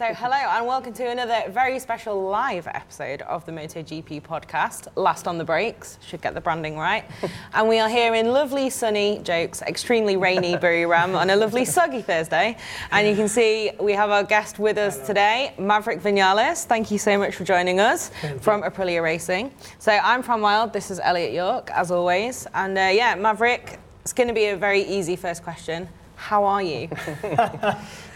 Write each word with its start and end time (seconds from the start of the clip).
So, 0.00 0.14
hello 0.14 0.32
and 0.32 0.66
welcome 0.66 0.94
to 0.94 1.10
another 1.10 1.42
very 1.50 1.78
special 1.78 2.22
live 2.22 2.66
episode 2.66 3.20
of 3.20 3.44
the 3.44 3.52
MotoGP 3.52 4.22
podcast, 4.22 4.88
Last 4.96 5.28
on 5.28 5.36
the 5.36 5.44
Brakes, 5.44 5.98
should 6.00 6.22
get 6.22 6.32
the 6.32 6.40
branding 6.40 6.78
right. 6.78 7.04
and 7.52 7.68
we 7.68 7.78
are 7.80 7.88
here 7.90 8.14
in 8.14 8.32
lovely, 8.32 8.70
sunny, 8.70 9.18
jokes, 9.22 9.60
extremely 9.60 10.16
rainy 10.16 10.54
Buriram 10.54 11.14
on 11.14 11.28
a 11.28 11.36
lovely, 11.36 11.66
soggy 11.66 12.00
Thursday. 12.00 12.56
And 12.92 13.06
you 13.06 13.14
can 13.14 13.28
see 13.28 13.72
we 13.78 13.92
have 13.92 14.08
our 14.08 14.24
guest 14.24 14.58
with 14.58 14.78
us 14.78 15.06
today, 15.06 15.52
Maverick 15.58 16.00
Viñales. 16.00 16.64
Thank 16.64 16.90
you 16.90 16.96
so 16.96 17.18
much 17.18 17.34
for 17.34 17.44
joining 17.44 17.78
us 17.78 18.10
from 18.40 18.62
Aprilia 18.62 19.02
Racing. 19.02 19.52
So, 19.78 19.92
I'm 19.92 20.22
Fran 20.22 20.40
Wyld, 20.40 20.72
this 20.72 20.90
is 20.90 20.98
Elliot 20.98 21.34
York, 21.34 21.70
as 21.74 21.90
always. 21.90 22.46
And 22.54 22.78
uh, 22.78 22.88
yeah, 22.90 23.16
Maverick, 23.16 23.78
it's 24.00 24.14
going 24.14 24.28
to 24.28 24.34
be 24.34 24.46
a 24.46 24.56
very 24.56 24.80
easy 24.80 25.14
first 25.14 25.42
question. 25.42 25.90
How 26.16 26.44
are 26.44 26.62
you? 26.62 26.88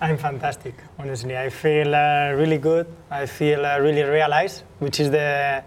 I'm 0.00 0.16
fantastic, 0.16 0.74
honestly. 0.98 1.36
I 1.36 1.50
feel 1.50 1.94
uh, 1.94 2.32
really 2.32 2.58
good. 2.58 2.86
I 3.10 3.26
feel 3.26 3.66
uh, 3.66 3.78
really 3.80 4.02
realized, 4.02 4.62
which 4.78 5.00
is 5.00 5.10
the 5.10 5.64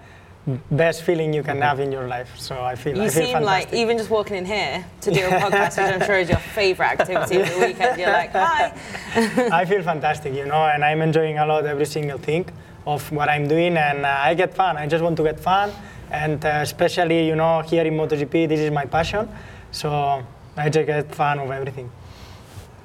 best 0.71 1.03
feeling 1.03 1.33
you 1.33 1.43
can 1.43 1.61
have 1.61 1.79
in 1.79 1.91
your 1.91 2.07
life. 2.07 2.31
So 2.37 2.63
I 2.63 2.75
feel 2.75 2.95
You 2.95 3.03
I 3.03 3.09
feel 3.09 3.25
seem 3.25 3.41
like 3.41 3.73
even 3.73 3.97
just 3.97 4.09
walking 4.09 4.37
in 4.37 4.45
here 4.45 4.85
to 5.01 5.11
do 5.11 5.19
a 5.25 5.29
podcast, 5.43 5.77
which 5.77 5.93
I'm 5.93 6.05
sure 6.05 6.17
is 6.17 6.29
your 6.29 6.39
favourite 6.39 6.99
activity 6.99 7.41
of 7.41 7.49
the 7.53 7.59
weekend. 7.67 7.99
You're 7.99 8.11
like, 8.11 8.31
hi. 8.31 8.73
I 9.51 9.65
feel 9.65 9.83
fantastic, 9.83 10.33
you 10.33 10.45
know, 10.45 10.65
and 10.65 10.83
I'm 10.83 11.01
enjoying 11.01 11.37
a 11.37 11.45
lot 11.45 11.65
every 11.65 11.85
single 11.85 12.17
thing 12.17 12.45
of 12.87 13.11
what 13.11 13.29
I'm 13.29 13.47
doing, 13.47 13.77
and 13.77 14.05
uh, 14.05 14.17
I 14.21 14.33
get 14.33 14.53
fun. 14.55 14.77
I 14.77 14.87
just 14.87 15.03
want 15.03 15.17
to 15.17 15.23
get 15.23 15.39
fun, 15.39 15.71
and 16.09 16.43
uh, 16.43 16.59
especially, 16.61 17.27
you 17.27 17.35
know, 17.35 17.61
here 17.61 17.85
in 17.85 17.93
MotoGP, 17.93 18.47
this 18.47 18.61
is 18.61 18.71
my 18.71 18.85
passion. 18.85 19.27
So 19.71 20.23
I 20.57 20.69
just 20.69 20.87
get 20.87 21.13
fun 21.13 21.37
of 21.39 21.51
everything. 21.51 21.91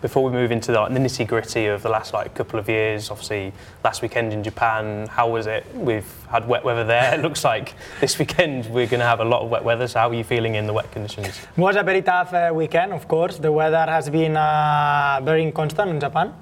Before 0.02 0.22
we 0.22 0.30
move 0.30 0.52
into 0.52 0.72
the, 0.72 0.80
like, 0.80 0.92
the 0.92 0.98
nitty 0.98 1.26
gritty 1.26 1.66
of 1.66 1.82
the 1.82 1.88
last 1.88 2.12
like 2.12 2.34
couple 2.34 2.58
of 2.58 2.68
years, 2.68 3.10
obviously 3.10 3.52
last 3.82 4.02
weekend 4.02 4.32
in 4.32 4.44
Japan, 4.44 5.06
how 5.06 5.30
was 5.30 5.46
it? 5.46 5.64
We've 5.74 6.06
had 6.28 6.46
wet 6.46 6.64
weather 6.64 6.84
there. 6.84 7.14
It 7.18 7.22
looks 7.22 7.44
like 7.44 7.74
this 8.00 8.18
weekend 8.18 8.66
we're 8.66 8.86
going 8.86 9.00
to 9.00 9.06
have 9.06 9.20
a 9.20 9.24
lot 9.24 9.42
of 9.42 9.48
wet 9.50 9.64
weather. 9.64 9.88
So 9.88 9.98
how 10.00 10.10
are 10.10 10.14
you 10.14 10.24
feeling 10.24 10.54
in 10.54 10.66
the 10.66 10.72
wet 10.74 10.90
conditions? 10.92 11.28
It 11.28 11.58
was 11.58 11.76
a 11.76 11.82
very 11.82 12.02
tough 12.02 12.32
uh, 12.34 12.52
weekend, 12.54 12.92
of 12.92 13.08
course. 13.08 13.38
The 13.38 13.50
weather 13.50 13.86
has 13.88 14.10
been 14.10 14.36
uh, 14.36 15.20
very 15.24 15.42
inconstant 15.42 15.90
in 15.90 15.98
Japan. 15.98 16.34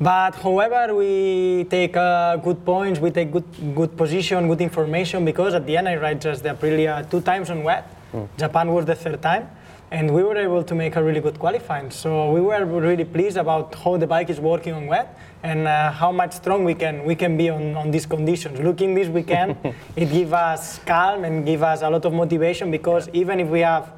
But 0.00 0.34
however, 0.34 0.96
we 0.96 1.64
take 1.70 1.96
uh, 1.96 2.36
good 2.36 2.64
points, 2.64 2.98
we 2.98 3.12
take 3.12 3.30
good, 3.30 3.44
good 3.76 3.96
position, 3.96 4.48
good 4.48 4.60
information, 4.60 5.24
because 5.24 5.54
at 5.54 5.64
the 5.64 5.76
end 5.76 5.88
I 5.88 5.94
ride 5.96 6.20
just 6.20 6.42
the 6.42 6.48
Aprilia 6.48 7.08
two 7.08 7.20
times 7.20 7.50
on 7.50 7.62
wet. 7.62 7.88
Japan 8.36 8.72
was 8.72 8.84
the 8.84 8.94
third 8.96 9.22
time, 9.22 9.48
and 9.92 10.10
we 10.10 10.22
were 10.22 10.38
able 10.38 10.64
to 10.64 10.74
make 10.74 10.96
a 10.96 11.04
really 11.04 11.20
good 11.20 11.38
qualifying. 11.38 11.90
So 11.90 12.32
we 12.32 12.40
were 12.40 12.64
really 12.64 13.04
pleased 13.04 13.36
about 13.36 13.74
how 13.74 13.98
the 13.98 14.06
bike 14.06 14.30
is 14.30 14.40
working 14.40 14.72
on 14.72 14.86
wet 14.86 15.18
and 15.42 15.68
uh, 15.68 15.92
how 15.92 16.10
much 16.10 16.32
strong 16.32 16.64
we 16.64 16.74
can 16.74 17.04
we 17.04 17.14
can 17.14 17.36
be 17.36 17.50
on, 17.50 17.76
on 17.76 17.90
these 17.90 18.06
conditions. 18.06 18.58
Looking 18.58 18.94
this 18.94 19.08
weekend, 19.08 19.56
it 19.96 20.06
gives 20.10 20.32
us 20.32 20.78
calm 20.86 21.24
and 21.24 21.44
give 21.44 21.62
us 21.62 21.82
a 21.82 21.90
lot 21.90 22.06
of 22.06 22.14
motivation 22.14 22.70
because 22.70 23.10
even 23.12 23.38
if 23.38 23.48
we 23.48 23.60
have 23.60 23.92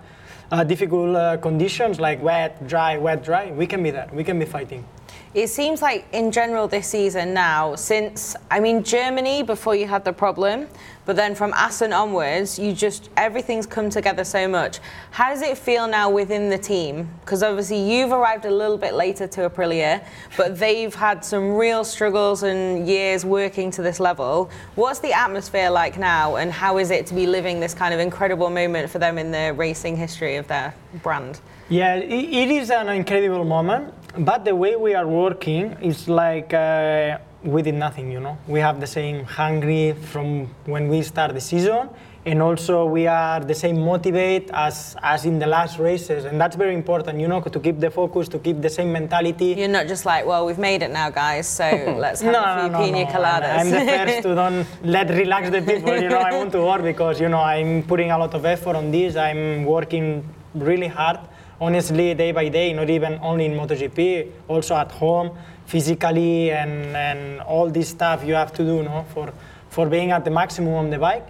uh, 0.51 0.65
difficult 0.65 1.15
uh, 1.15 1.37
conditions 1.37 2.01
like 2.01 2.21
wet, 2.21 2.67
dry, 2.67 2.99
wet, 2.99 3.23
dry, 3.23 3.53
we 3.53 3.67
can 3.67 3.81
be 3.81 3.91
there. 3.91 4.09
We 4.13 4.25
can 4.25 4.39
be 4.41 4.47
fighting. 4.47 4.85
It 5.33 5.49
seems 5.49 5.81
like 5.81 6.07
in 6.13 6.31
general 6.33 6.67
this 6.67 6.89
season 6.89 7.35
now, 7.35 7.77
since 7.77 8.35
I 8.51 8.59
mean 8.59 8.83
Germany 8.83 9.45
before 9.45 9.77
you 9.77 9.87
had 9.87 10.05
the 10.05 10.13
problem, 10.13 10.67
but 11.07 11.17
then 11.17 11.35
from 11.35 11.53
Assen 11.55 11.93
onwards, 11.93 12.59
you 12.59 12.73
just 12.73 13.11
everything's 13.17 13.67
come 13.67 13.91
together 13.91 14.25
so 14.25 14.49
much. 14.49 14.81
How 15.11 15.31
does 15.31 15.43
it 15.43 15.59
feel 15.59 15.87
now 15.87 16.11
within 16.11 16.49
the 16.49 16.59
team? 16.59 17.09
Because 17.21 17.43
obviously 17.43 17.79
you've 17.79 18.13
arrived 18.13 18.45
a 18.45 18.51
little 18.51 18.79
bit 18.79 18.95
later 18.95 19.27
to 19.27 19.49
Aprilia, 19.51 20.05
but 20.37 20.59
they've 20.59 20.95
had 20.95 21.25
some 21.25 21.55
real 21.55 21.85
struggles 21.85 22.43
and 22.43 22.87
years 22.87 23.25
working 23.25 23.71
to 23.73 23.83
this 23.83 24.01
level. 24.01 24.51
What's 24.75 25.01
the 25.01 25.13
atmosphere 25.13 25.71
like 25.71 25.99
now, 25.99 26.37
and 26.37 26.51
how 26.53 26.79
is 26.79 26.91
it 26.91 27.07
to 27.07 27.15
be 27.15 27.27
living 27.27 27.61
this 27.61 27.75
kind 27.75 27.93
of 27.93 28.01
incredible 28.01 28.51
moment 28.51 28.91
for 28.91 28.99
them 28.99 29.19
in 29.19 29.31
the 29.31 29.53
racing 29.57 29.97
history 29.97 30.37
of 30.37 30.49
their 30.49 30.75
brand? 31.03 31.41
Yeah, 31.69 31.97
it, 31.97 32.51
is 32.51 32.71
an 32.71 32.89
incredible 32.89 33.45
moment, 33.45 33.95
but 34.19 34.45
the 34.45 34.55
way 34.55 34.77
we 34.77 34.95
are 34.95 35.07
working 35.07 35.73
is 35.81 36.09
like 36.09 36.53
uh, 36.53 37.19
we 37.45 37.63
did 37.63 37.75
nothing, 37.75 38.11
you 38.11 38.21
know. 38.21 38.39
We 38.49 38.61
have 38.61 38.81
the 38.81 38.87
same 38.87 39.25
hungry 39.25 39.93
from 39.93 40.47
when 40.65 40.89
we 40.89 41.03
start 41.03 41.35
the 41.35 41.41
season, 41.41 41.91
and 42.25 42.41
also 42.41 42.87
we 42.87 43.07
are 43.07 43.41
the 43.41 43.55
same 43.55 43.79
motivate 43.81 44.51
as, 44.53 44.97
as 45.03 45.27
in 45.27 45.39
the 45.39 45.47
last 45.47 45.79
races, 45.79 46.25
and 46.25 46.41
that's 46.41 46.57
very 46.57 46.75
important, 46.75 47.21
you 47.21 47.29
know, 47.29 47.41
to 47.43 47.61
keep 47.61 47.81
the 47.81 47.91
focus, 47.91 48.29
to 48.29 48.39
keep 48.39 48.63
the 48.63 48.71
same 48.71 48.91
mentality. 48.93 49.55
You're 49.59 49.69
not 49.69 49.87
just 49.87 50.07
like, 50.07 50.25
well, 50.25 50.47
we've 50.47 50.59
made 50.59 50.83
it 50.83 50.91
now, 50.91 51.11
guys, 51.11 51.47
so 51.47 51.65
let's 51.99 52.23
have 52.23 52.35
a 52.35 52.79
few 52.79 52.93
pina 52.93 53.11
coladas. 53.11 53.59
I'm 53.59 53.71
the 53.71 53.81
first 54.07 54.23
to 54.23 54.35
don't 54.35 54.67
let 54.83 55.11
relax 55.11 55.51
the 55.51 55.61
people. 55.61 55.95
You 56.01 56.09
know, 56.09 56.19
I 56.19 56.33
want 56.33 56.53
to 56.53 56.63
work 56.63 56.83
because 56.83 57.21
you 57.21 57.29
know 57.29 57.41
I'm 57.41 57.83
putting 57.83 58.11
a 58.11 58.17
lot 58.19 58.33
of 58.35 58.45
effort 58.47 58.75
on 58.75 58.91
this. 58.91 59.17
I'm 59.17 59.67
working 59.67 60.27
really 60.55 60.89
hard, 60.89 61.19
honestly, 61.61 62.15
day 62.15 62.33
by 62.33 62.49
day. 62.49 62.73
Not 62.73 62.89
even 62.89 63.19
only 63.21 63.45
in 63.45 63.53
MotoGP, 63.53 64.31
also 64.49 64.77
at 64.77 64.91
home, 64.93 65.37
physically, 65.67 66.51
and, 66.51 66.97
and 66.97 67.41
all 67.41 67.71
this 67.71 67.89
stuff 67.89 68.25
you 68.25 68.35
have 68.35 68.53
to 68.55 68.65
do, 68.65 68.83
no, 68.83 69.05
for 69.15 69.33
for 69.75 69.89
being 69.89 70.13
at 70.13 70.25
the 70.25 70.31
maximum 70.31 70.75
on 70.75 70.91
the 70.91 70.99
bike. 70.99 71.27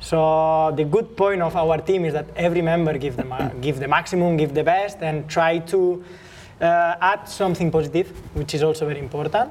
So 0.00 0.72
the 0.76 0.84
good 0.84 1.16
point 1.16 1.40
of 1.40 1.56
our 1.56 1.78
team 1.78 2.04
is 2.04 2.12
that 2.12 2.26
every 2.36 2.60
member 2.60 2.98
give 2.98 3.16
the 3.16 3.24
ma- 3.24 3.48
give 3.66 3.80
the 3.80 3.88
maximum, 3.88 4.36
give 4.36 4.52
the 4.54 4.62
best, 4.62 4.98
and 5.00 5.28
try 5.28 5.58
to 5.72 6.04
uh, 6.60 6.96
add 7.00 7.28
something 7.28 7.70
positive, 7.70 8.08
which 8.34 8.54
is 8.54 8.62
also 8.62 8.86
very 8.86 9.00
important. 9.00 9.50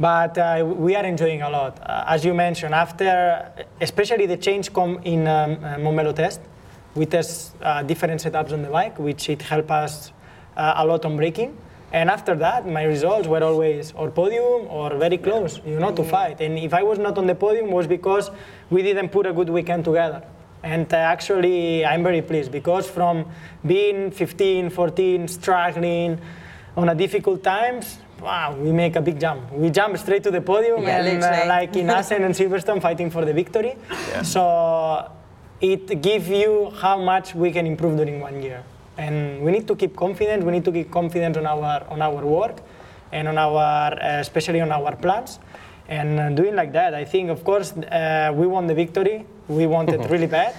But 0.00 0.38
uh, 0.38 0.64
we 0.64 0.94
are 0.94 1.04
enjoying 1.04 1.42
a 1.42 1.50
lot, 1.50 1.80
uh, 1.80 2.04
as 2.06 2.24
you 2.24 2.34
mentioned. 2.34 2.74
After, 2.74 3.50
especially 3.80 4.26
the 4.26 4.36
change 4.36 4.72
come 4.72 5.00
in 5.04 5.26
um, 5.26 5.52
uh, 5.52 5.76
Montmeló 5.76 6.14
test, 6.14 6.40
we 6.94 7.06
test 7.06 7.54
uh, 7.62 7.82
different 7.82 8.20
setups 8.20 8.52
on 8.52 8.62
the 8.62 8.68
bike, 8.68 8.98
which 8.98 9.28
it 9.28 9.42
help 9.42 9.70
us 9.70 10.12
uh, 10.56 10.74
a 10.76 10.86
lot 10.86 11.04
on 11.04 11.16
braking. 11.16 11.56
And 11.92 12.10
after 12.10 12.34
that, 12.36 12.66
my 12.68 12.82
results 12.84 13.26
were 13.26 13.42
always 13.42 13.92
or 13.92 14.10
podium 14.10 14.66
or 14.68 14.94
very 14.96 15.16
close, 15.16 15.60
you 15.64 15.78
know, 15.78 15.92
to 15.92 16.04
fight. 16.04 16.40
And 16.40 16.58
if 16.58 16.74
I 16.74 16.82
was 16.82 16.98
not 16.98 17.16
on 17.16 17.26
the 17.26 17.34
podium, 17.34 17.70
was 17.70 17.86
because 17.86 18.30
we 18.68 18.82
didn't 18.82 19.08
put 19.08 19.26
a 19.26 19.32
good 19.32 19.48
weekend 19.48 19.84
together. 19.84 20.22
And 20.62 20.92
uh, 20.92 20.96
actually, 20.96 21.86
I'm 21.86 22.02
very 22.02 22.20
pleased 22.20 22.52
because 22.52 22.90
from 22.90 23.24
being 23.64 24.10
15, 24.10 24.70
14, 24.70 25.28
struggling 25.28 26.20
on 26.76 26.88
a 26.90 26.94
difficult 26.94 27.42
times, 27.42 27.98
wow, 28.20 28.54
we 28.54 28.70
make 28.72 28.96
a 28.96 29.00
big 29.00 29.18
jump. 29.18 29.50
We 29.52 29.70
jump 29.70 29.96
straight 29.96 30.24
to 30.24 30.30
the 30.30 30.40
podium, 30.40 30.82
Yeah, 30.82 31.02
and 31.04 31.22
uh, 31.22 31.44
like 31.46 31.74
in 31.76 31.88
Assen 31.98 32.22
and 32.24 32.34
Silverstone, 32.34 32.82
fighting 32.82 33.10
for 33.10 33.24
the 33.24 33.32
victory. 33.32 33.76
So 34.22 35.10
it 35.60 36.02
gives 36.02 36.28
you 36.28 36.70
how 36.80 36.98
much 37.00 37.34
we 37.34 37.50
can 37.50 37.66
improve 37.66 37.96
during 37.96 38.20
one 38.20 38.42
year. 38.42 38.62
And 38.98 39.42
we 39.42 39.52
need 39.52 39.66
to 39.68 39.76
keep 39.76 39.96
confident. 39.96 40.44
We 40.44 40.52
need 40.52 40.64
to 40.64 40.72
keep 40.72 40.90
confident 40.90 41.36
on 41.36 41.46
our 41.46 41.86
on 41.88 42.02
our 42.02 42.26
work, 42.26 42.56
and 43.12 43.28
on 43.28 43.38
our 43.38 43.92
uh, 43.94 44.20
especially 44.20 44.60
on 44.60 44.72
our 44.72 44.96
plans. 44.96 45.38
And 45.88 46.20
uh, 46.20 46.30
doing 46.30 46.54
like 46.54 46.72
that, 46.72 46.92
I 46.92 47.04
think, 47.04 47.30
of 47.30 47.42
course, 47.44 47.72
uh, 47.72 48.30
we 48.34 48.46
won 48.46 48.66
the 48.66 48.74
victory. 48.74 49.24
We 49.48 49.66
want 49.66 49.88
it 49.88 50.00
really 50.10 50.26
bad, 50.26 50.54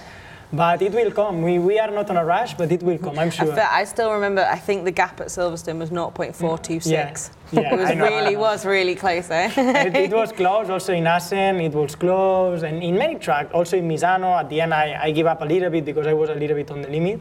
but 0.52 0.82
it 0.82 0.92
will 0.92 1.12
come. 1.12 1.42
We, 1.42 1.60
we 1.60 1.78
are 1.78 1.90
not 1.90 2.10
on 2.10 2.16
a 2.16 2.24
rush, 2.24 2.54
but 2.54 2.72
it 2.72 2.82
will 2.82 2.98
come. 2.98 3.16
I'm 3.16 3.28
I, 3.28 3.30
sure. 3.30 3.54
fe- 3.54 3.68
I 3.70 3.84
still 3.84 4.12
remember. 4.12 4.42
I 4.42 4.58
think 4.58 4.84
the 4.84 4.90
gap 4.90 5.20
at 5.20 5.28
Silverstone 5.28 5.78
was 5.78 5.90
0.426. 5.90 6.86
Yeah. 6.90 7.14
Yeah, 7.52 7.74
it 7.74 7.78
was 7.80 7.96
know. 7.96 8.04
really 8.04 8.36
was 8.36 8.64
really 8.64 8.94
close. 8.94 9.28
Eh? 9.28 9.50
it, 9.56 9.96
it 9.96 10.12
was 10.12 10.30
close. 10.30 10.70
Also 10.70 10.92
in 10.92 11.06
Assen, 11.06 11.60
it 11.60 11.72
was 11.72 11.96
close, 11.96 12.62
and 12.62 12.80
in 12.80 12.96
many 12.96 13.16
tracks, 13.16 13.52
also 13.52 13.76
in 13.76 13.88
Misano. 13.88 14.38
At 14.38 14.48
the 14.48 14.60
end, 14.60 14.72
I, 14.72 14.96
I 15.02 15.10
give 15.10 15.26
up 15.26 15.42
a 15.42 15.44
little 15.44 15.68
bit 15.68 15.84
because 15.84 16.06
I 16.06 16.12
was 16.14 16.30
a 16.30 16.34
little 16.34 16.56
bit 16.56 16.70
on 16.70 16.80
the 16.82 16.88
limit. 16.88 17.20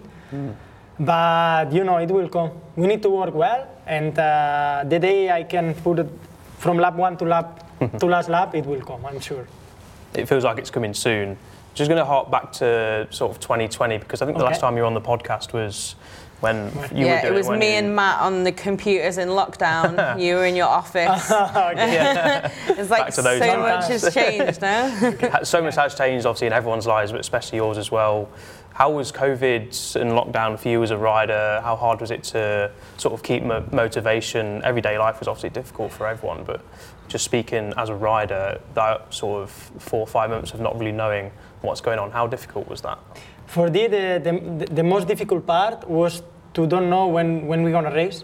But 1.00 1.72
you 1.72 1.84
know, 1.84 1.98
it 1.98 2.12
will 2.12 2.30
come. 2.30 2.52
We 2.76 2.88
need 2.88 3.02
to 3.04 3.10
work 3.10 3.34
well, 3.34 3.68
and 3.88 4.18
uh, 4.20 4.84
the 4.88 5.00
day 5.00 5.30
I 5.32 5.44
can 5.44 5.74
put 5.74 6.00
it 6.00 6.10
from 6.58 6.78
lap 6.78 6.96
one 6.96 7.16
to 7.18 7.26
lap 7.26 7.66
to 8.00 8.06
last 8.06 8.30
lap, 8.30 8.56
it 8.56 8.66
will 8.66 8.82
come. 8.82 9.06
I'm 9.06 9.20
sure. 9.20 9.48
It 10.14 10.28
feels 10.28 10.44
like 10.44 10.58
it's 10.58 10.70
coming 10.72 10.94
soon. 10.94 11.38
Just 11.74 11.88
going 11.90 12.00
to 12.00 12.06
hop 12.06 12.30
back 12.30 12.52
to 12.54 13.08
sort 13.12 13.32
of 13.32 13.40
2020 13.40 14.00
because 14.00 14.22
I 14.22 14.26
think 14.26 14.38
the 14.38 14.44
last 14.44 14.60
time 14.60 14.76
you 14.76 14.82
were 14.82 14.88
on 14.88 14.96
the 14.96 15.02
podcast 15.02 15.54
was 15.54 15.96
when 16.42 16.72
you 16.94 17.06
yeah, 17.06 17.16
were 17.16 17.22
doing 17.22 17.34
it 17.34 17.38
was 17.38 17.48
when 17.48 17.60
me 17.60 17.72
you- 17.74 17.80
and 17.80 17.96
Matt 17.96 18.20
on 18.22 18.44
the 18.44 18.52
computers 18.52 19.18
in 19.18 19.30
lockdown. 19.30 20.20
you 20.22 20.36
were 20.36 20.46
in 20.46 20.56
your 20.56 20.68
office. 20.68 21.30
It's 22.78 22.90
like 22.90 23.14
so 23.14 23.22
to 23.22 23.28
those 23.28 23.40
much 23.40 23.88
has 23.88 24.14
changed 24.14 24.62
now. 24.62 25.44
so 25.44 25.62
much 25.62 25.76
has 25.76 25.96
changed, 25.96 26.26
obviously, 26.26 26.48
in 26.48 26.54
everyone's 26.54 26.88
lives, 26.88 27.12
but 27.12 27.22
especially 27.22 27.58
yours 27.58 27.78
as 27.78 27.92
well. 27.92 28.30
How 28.74 28.90
was 28.90 29.12
COVID 29.12 29.96
and 30.00 30.12
lockdown 30.12 30.58
for 30.58 30.70
you 30.70 30.82
as 30.84 30.92
a 30.92 30.98
rider? 30.98 31.60
How 31.64 31.76
hard 31.76 32.00
was 32.00 32.12
it 32.12 32.24
to 32.26 32.72
sort 32.98 33.14
of 33.14 33.24
keep 33.24 33.44
mo- 33.44 33.66
motivation? 33.72 34.64
Everyday 34.64 34.98
life 34.98 35.20
was 35.20 35.28
obviously 35.28 35.50
difficult 35.50 35.92
for 35.92 36.08
everyone, 36.08 36.44
but 36.46 36.62
just 37.10 37.26
speaking 37.26 37.74
as 37.76 37.90
a 37.90 37.96
rider, 37.96 38.62
that 38.76 39.14
sort 39.14 39.44
of 39.44 39.52
four 39.80 40.00
or 40.00 40.08
five 40.08 40.30
months 40.30 40.54
of 40.54 40.62
not 40.62 40.80
really 40.80 40.94
knowing 40.94 41.32
what's 41.62 41.82
going 41.82 42.00
on, 42.00 42.12
how 42.12 42.26
difficult 42.28 42.70
was 42.70 42.82
that? 42.82 42.98
For 43.48 43.70
me, 43.70 43.88
the, 43.88 44.22
the, 44.24 44.66
the 44.74 44.84
most 44.84 45.08
difficult 45.08 45.46
part 45.46 45.90
was 45.90 46.24
to 46.54 46.66
don't 46.66 46.90
know 46.90 47.08
when, 47.08 47.48
when 47.48 47.64
we're 47.64 47.72
gonna 47.72 47.94
race. 47.94 48.24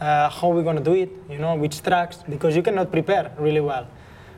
uh, 0.00 0.28
how 0.28 0.48
we're 0.48 0.64
gonna 0.64 0.80
do 0.80 0.94
it, 0.94 1.10
you 1.30 1.38
know, 1.38 1.54
which 1.54 1.82
tracks, 1.82 2.18
because 2.28 2.56
you 2.56 2.62
cannot 2.62 2.90
prepare 2.90 3.30
really 3.38 3.60
well. 3.60 3.86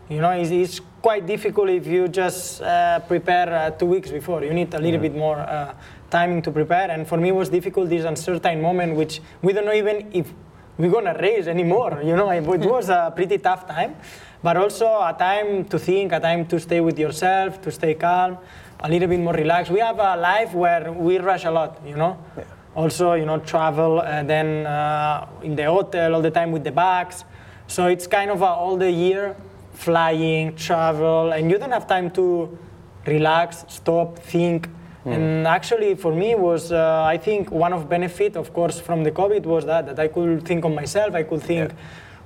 You 0.09 0.21
know, 0.21 0.31
it's, 0.31 0.51
it's 0.51 0.81
quite 1.03 1.27
difficult 1.27 1.69
if 1.69 1.87
you 1.87 2.07
just 2.07 2.63
uh, 2.63 3.01
prepare 3.01 3.53
uh, 3.53 3.71
two 3.71 3.87
weeks 3.87 4.11
before. 4.11 4.45
You 4.45 4.55
need 4.55 4.73
a 4.73 4.79
little 4.79 5.01
bit 5.01 5.17
more 5.17 5.39
uh, 5.39 5.75
timing 6.11 6.43
to 6.43 6.53
prepare. 6.53 6.91
And 6.93 7.09
for 7.09 7.19
me, 7.19 7.31
it 7.31 7.35
was 7.35 7.49
difficult 7.49 7.89
this 7.89 8.05
uncertain 8.05 8.63
moment, 8.63 8.95
which 8.95 9.21
we 9.43 9.53
don't 9.53 9.65
know 9.65 9.73
even 9.73 10.09
if 10.13 10.33
we're 10.79 10.93
gonna 10.93 11.17
race 11.19 11.49
anymore. 11.49 12.03
You 12.05 12.15
know, 12.15 12.31
it, 12.31 12.45
it 12.45 12.71
was 12.71 12.89
a 12.89 13.13
pretty 13.17 13.39
tough 13.39 13.67
time, 13.67 13.97
but 14.45 14.57
also 14.57 14.87
a 14.87 15.15
time 15.19 15.65
to 15.65 15.79
think, 15.79 16.13
a 16.13 16.21
time 16.21 16.47
to 16.47 16.61
stay 16.61 16.81
with 16.81 16.99
yourself, 17.01 17.61
to 17.63 17.73
stay 17.73 17.95
calm, 17.95 18.39
a 18.79 18.89
little 18.89 19.09
bit 19.09 19.19
more 19.19 19.35
relaxed. 19.35 19.73
We 19.73 19.81
have 19.81 19.99
a 19.99 20.17
life 20.17 20.55
where 20.55 20.93
we 20.93 21.19
rush 21.19 21.45
a 21.47 21.51
lot. 21.51 21.81
You 21.85 21.97
know. 21.97 22.19
Also, 22.77 23.15
you 23.15 23.25
know, 23.25 23.39
travel, 23.39 24.03
and 24.03 24.29
then 24.29 24.67
uh, 24.67 25.27
in 25.43 25.57
the 25.57 25.65
hotel 25.65 26.15
all 26.15 26.21
the 26.21 26.31
time 26.31 26.53
with 26.53 26.63
the 26.63 26.71
bags. 26.71 27.25
So 27.69 27.87
it's 27.87 28.07
kind 28.07 28.31
of 28.31 28.43
a, 28.43 28.47
all 28.47 28.77
the 28.77 28.91
year 28.91 29.35
flying, 29.77 30.57
travel, 30.57 31.33
and 31.33 31.51
you 31.51 31.59
don't 31.59 31.73
have 31.73 31.87
time 31.87 32.11
to 32.13 32.59
relax, 33.07 33.65
stop, 33.69 34.19
think. 34.19 34.69
And 35.05 35.47
actually, 35.47 35.95
for 35.95 36.13
me, 36.13 36.35
was 36.35 36.73
uh, 36.73 37.05
I 37.05 37.17
think 37.17 37.53
one 37.53 37.73
of 37.73 37.89
benefit, 37.89 38.37
of 38.37 38.53
course, 38.53 38.81
from 38.81 39.05
the 39.05 39.13
COVID 39.13 39.45
was 39.47 39.65
that 39.65 39.87
that 39.87 39.99
I 40.01 40.09
could 40.09 40.45
think 40.45 40.65
on 40.65 40.75
myself. 40.75 41.15
I 41.15 41.23
could 41.23 41.43
think 41.43 41.73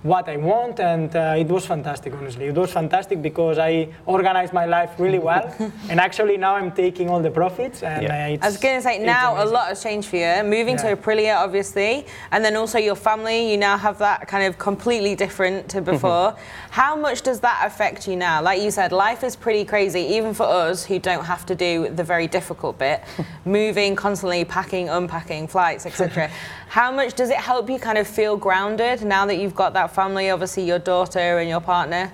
what 0.02 0.28
I 0.28 0.36
want, 0.38 0.80
and 0.80 1.14
uh, 1.14 1.34
it 1.36 1.46
was 1.48 1.66
fantastic. 1.66 2.14
Honestly, 2.14 2.46
it 2.46 2.54
was 2.54 2.72
fantastic 2.72 3.20
because 3.20 3.58
I 3.58 3.88
organized 4.06 4.52
my 4.52 4.64
life 4.64 4.92
really 4.98 5.18
well, 5.18 5.54
and 5.90 6.00
actually 6.00 6.36
now 6.38 6.54
I'm 6.56 6.72
taking 6.72 7.10
all 7.10 7.20
the 7.20 7.30
profits. 7.30 7.82
And 7.82 8.02
Yeah. 8.04 8.26
uh, 8.26 8.28
it's, 8.28 8.42
I 8.44 8.46
was 8.48 8.56
going 8.56 8.76
to 8.76 8.82
say 8.82 8.96
it's 8.96 9.04
now 9.04 9.42
a 9.42 9.46
lot 9.46 9.68
has 9.68 9.82
changed 9.82 10.08
for 10.08 10.16
you. 10.16 10.42
Moving 10.42 10.76
Yeah. 10.78 10.94
to 10.94 10.96
Aprilia, 10.96 11.36
obviously, 11.36 12.06
and 12.30 12.42
then 12.44 12.56
also 12.56 12.78
your 12.78 12.94
family. 12.96 13.50
You 13.50 13.58
now 13.58 13.76
have 13.76 13.98
that 13.98 14.26
kind 14.26 14.44
of 14.46 14.58
completely 14.58 15.14
different 15.14 15.68
to 15.70 15.80
before. 15.82 16.34
How 16.70 16.96
much 16.96 17.22
does 17.22 17.40
that 17.40 17.62
affect 17.66 18.08
you 18.08 18.16
now? 18.16 18.40
Like 18.42 18.62
you 18.62 18.70
said, 18.70 18.92
life 18.92 19.22
is 19.22 19.36
pretty 19.36 19.64
crazy, 19.64 20.00
even 20.00 20.32
for 20.34 20.44
us 20.46 20.84
who 20.84 20.98
don't 20.98 21.24
have 21.24 21.44
to 21.46 21.54
do 21.54 21.88
the 21.90 22.04
very 22.04 22.26
difficult 22.26 22.78
bit, 22.78 23.02
moving 23.44 23.96
constantly, 23.96 24.44
packing, 24.44 24.88
unpacking, 24.88 25.46
flights, 25.46 25.84
etc. 25.84 26.30
How 26.70 26.92
much 26.92 27.14
does 27.14 27.30
it 27.30 27.36
help 27.36 27.68
you 27.68 27.80
kind 27.80 27.98
of 27.98 28.06
feel 28.06 28.36
grounded 28.36 29.02
now 29.02 29.26
that 29.26 29.38
you've 29.38 29.56
got 29.56 29.72
that 29.72 29.92
family? 29.92 30.30
Obviously, 30.30 30.62
your 30.64 30.78
daughter 30.78 31.38
and 31.40 31.48
your 31.48 31.60
partner. 31.60 32.12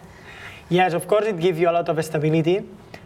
Yes, 0.70 0.94
of 0.94 1.06
course, 1.06 1.26
it 1.26 1.38
gives 1.38 1.60
you 1.60 1.68
a 1.68 1.72
lot 1.72 1.86
of 1.90 2.02
stability, 2.02 2.64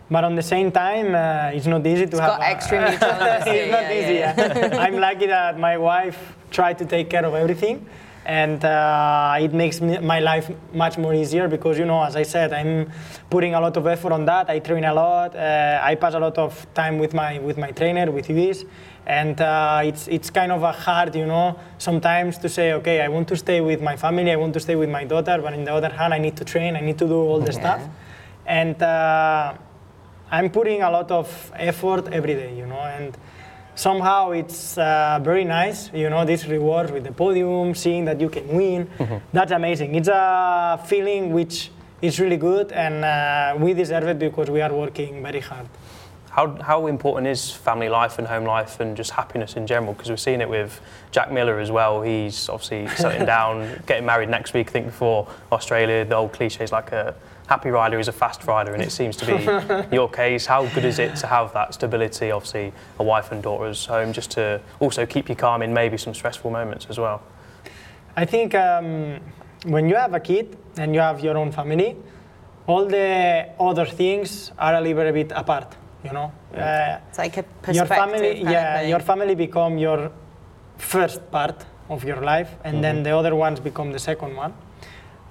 but 0.08 0.22
on 0.22 0.36
the 0.36 0.42
same 0.42 0.70
time, 0.70 1.12
uh, 1.12 1.50
it's 1.56 1.66
not 1.66 1.84
easy 1.84 2.06
to 2.06 2.10
It's 2.12 2.20
have. 2.20 2.38
got 2.38 2.40
a- 2.40 2.46
extra 2.46 2.88
mutual 2.88 3.10
honesty, 3.20 3.50
it's 3.50 3.72
not 3.72 3.82
yeah, 3.82 4.00
easy. 4.00 4.14
yeah. 4.14 4.78
I'm 4.84 4.94
lucky 4.96 5.26
that 5.26 5.58
my 5.58 5.76
wife 5.76 6.18
tried 6.52 6.78
to 6.78 6.84
take 6.86 7.10
care 7.10 7.26
of 7.26 7.34
everything, 7.34 7.84
and 8.30 8.64
uh, 8.64 9.36
it 9.40 9.52
makes 9.52 9.80
me, 9.80 9.98
my 9.98 10.20
life 10.20 10.48
much 10.72 10.96
more 10.96 11.12
easier 11.12 11.48
because 11.48 11.76
you 11.80 11.84
know, 11.84 12.00
as 12.04 12.14
I 12.14 12.22
said, 12.22 12.52
I'm 12.52 12.88
putting 13.28 13.54
a 13.54 13.60
lot 13.60 13.76
of 13.76 13.84
effort 13.88 14.12
on 14.12 14.24
that. 14.26 14.48
I 14.48 14.60
train 14.60 14.84
a 14.84 14.94
lot. 14.94 15.34
Uh, 15.34 15.80
I 15.82 15.96
pass 15.96 16.14
a 16.14 16.20
lot 16.20 16.38
of 16.38 16.52
time 16.72 17.00
with 17.00 17.12
my 17.12 17.40
with 17.40 17.58
my 17.58 17.72
trainer, 17.72 18.06
with 18.12 18.28
Luis. 18.28 18.64
And 19.04 19.40
uh, 19.40 19.80
it's, 19.82 20.06
it's 20.06 20.30
kind 20.30 20.52
of 20.52 20.62
a 20.62 20.70
hard, 20.70 21.16
you 21.16 21.26
know, 21.26 21.58
sometimes 21.78 22.38
to 22.38 22.48
say, 22.48 22.74
okay, 22.74 23.00
I 23.00 23.08
want 23.08 23.26
to 23.28 23.36
stay 23.36 23.60
with 23.60 23.80
my 23.82 23.96
family, 23.96 24.30
I 24.30 24.36
want 24.36 24.54
to 24.54 24.60
stay 24.60 24.76
with 24.76 24.90
my 24.90 25.04
daughter, 25.04 25.36
but 25.42 25.52
on 25.52 25.64
the 25.64 25.74
other 25.74 25.88
hand, 25.88 26.14
I 26.14 26.18
need 26.18 26.36
to 26.36 26.44
train, 26.44 26.76
I 26.76 26.80
need 26.80 26.98
to 26.98 27.08
do 27.08 27.18
all 27.30 27.40
the 27.40 27.52
stuff. 27.52 27.82
And 28.46 28.80
uh, 28.80 29.54
I'm 30.30 30.50
putting 30.50 30.82
a 30.82 30.90
lot 30.90 31.10
of 31.10 31.26
effort 31.56 32.12
every 32.12 32.34
day, 32.34 32.56
you 32.56 32.66
know, 32.66 32.82
and 32.98 33.16
somehow 33.80 34.30
it's 34.32 34.76
uh, 34.76 35.18
very 35.22 35.44
nice, 35.44 35.90
you 35.94 36.10
know, 36.10 36.24
this 36.24 36.46
reward 36.46 36.90
with 36.90 37.04
the 37.04 37.12
podium, 37.12 37.74
seeing 37.74 38.04
that 38.04 38.20
you 38.20 38.28
can 38.28 38.46
win. 38.48 38.90
That's 39.32 39.52
amazing. 39.52 39.94
It's 39.94 40.08
a 40.08 40.78
feeling 40.86 41.32
which 41.32 41.70
is 42.02 42.20
really 42.20 42.36
good, 42.36 42.72
and 42.72 43.04
uh, 43.04 43.56
we 43.58 43.72
deserve 43.72 44.04
it 44.04 44.18
because 44.18 44.50
we 44.50 44.60
are 44.60 44.72
working 44.72 45.22
very 45.22 45.40
hard. 45.40 45.66
How, 46.30 46.46
how 46.62 46.86
important 46.86 47.26
is 47.26 47.50
family 47.50 47.88
life 47.88 48.18
and 48.18 48.26
home 48.28 48.44
life 48.44 48.78
and 48.80 48.96
just 48.96 49.10
happiness 49.10 49.56
in 49.56 49.66
general? 49.66 49.94
Because 49.94 50.10
we're 50.10 50.16
seeing 50.16 50.40
it 50.40 50.48
with 50.48 50.80
Jack 51.10 51.32
Miller 51.32 51.58
as 51.58 51.70
well. 51.70 52.02
He's 52.02 52.48
obviously 52.48 52.86
settling 52.96 53.26
down, 53.26 53.82
getting 53.86 54.06
married 54.06 54.28
next 54.28 54.52
week. 54.54 54.68
I 54.68 54.72
think 54.72 54.86
before 54.86 55.26
Australia, 55.50 56.04
the 56.04 56.14
old 56.14 56.32
cliche 56.32 56.62
is 56.62 56.70
like 56.70 56.92
a 56.92 57.14
happy 57.50 57.68
rider 57.68 57.98
is 57.98 58.06
a 58.08 58.12
fast 58.12 58.46
rider, 58.46 58.72
and 58.72 58.82
it 58.82 58.92
seems 58.92 59.16
to 59.16 59.26
be 59.26 59.36
your 59.96 60.08
case. 60.08 60.46
How 60.46 60.66
good 60.74 60.84
is 60.84 60.98
it 61.00 61.16
to 61.16 61.26
have 61.26 61.52
that 61.52 61.74
stability? 61.74 62.30
Obviously, 62.30 62.72
a 62.98 63.02
wife 63.02 63.32
and 63.32 63.42
daughter's 63.42 63.84
home, 63.86 64.12
just 64.12 64.30
to 64.30 64.60
also 64.78 65.04
keep 65.04 65.28
you 65.28 65.34
calm 65.34 65.60
in 65.62 65.74
maybe 65.74 65.98
some 65.98 66.14
stressful 66.14 66.50
moments 66.50 66.86
as 66.88 66.98
well. 66.98 67.20
I 68.16 68.24
think 68.24 68.54
um, 68.54 69.18
when 69.64 69.88
you 69.88 69.96
have 69.96 70.14
a 70.14 70.20
kid 70.20 70.56
and 70.78 70.94
you 70.94 71.00
have 71.00 71.18
your 71.20 71.36
own 71.36 71.50
family, 71.50 71.96
all 72.68 72.86
the 72.86 73.48
other 73.58 73.84
things 73.86 74.52
are 74.58 74.76
a 74.76 74.80
little 74.80 75.12
bit 75.12 75.32
apart, 75.34 75.76
you 76.04 76.12
know. 76.12 76.32
Uh, 76.54 76.98
It's 77.08 77.18
like 77.18 77.36
a 77.36 77.42
perspective. 77.42 77.74
your 77.74 77.86
family, 77.86 78.42
yeah, 78.42 78.80
your 78.82 79.00
family 79.00 79.34
become 79.34 79.76
your 79.76 80.12
first 80.78 81.20
part 81.32 81.66
of 81.88 82.04
your 82.04 82.20
life, 82.20 82.50
and 82.64 82.82
then 82.84 83.02
the 83.02 83.10
other 83.10 83.34
ones 83.34 83.58
become 83.58 83.90
the 83.92 83.98
second 83.98 84.36
one. 84.36 84.52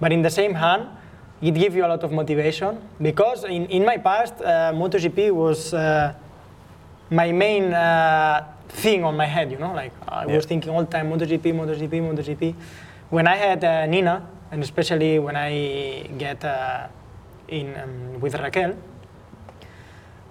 But 0.01 0.11
in 0.11 0.21
the 0.21 0.29
same 0.29 0.53
hand, 0.53 0.83
it 1.41 1.51
gives 1.53 1.75
you 1.75 1.85
a 1.85 1.87
lot 1.87 2.03
of 2.03 2.11
motivation 2.11 2.77
because 3.01 3.43
in, 3.45 3.65
in 3.67 3.85
my 3.85 3.97
past, 3.97 4.33
uh, 4.41 4.71
MotoGP 4.73 5.31
was 5.31 5.73
uh, 5.73 6.13
my 7.09 7.31
main 7.31 7.73
uh, 7.73 8.45
thing 8.67 9.03
on 9.03 9.15
my 9.15 9.25
head. 9.25 9.51
You 9.51 9.57
know, 9.57 9.73
like 9.73 9.93
I 10.07 10.25
Yeah. 10.25 10.35
was 10.35 10.45
thinking 10.45 10.69
all 10.69 10.83
the 10.83 10.91
time 10.91 11.09
MotoGP, 11.09 11.53
MotoGP, 11.53 12.01
MotoGP. 12.01 12.55
When 13.09 13.27
I 13.27 13.35
had 13.35 13.63
uh, 13.63 13.85
Nina, 13.87 14.27
and 14.51 14.61
especially 14.63 15.17
when 15.19 15.35
I 15.35 16.09
get 16.17 16.43
uh, 16.43 16.87
in 17.47 17.73
um, 17.75 18.19
with 18.19 18.35
Raquel, 18.35 18.75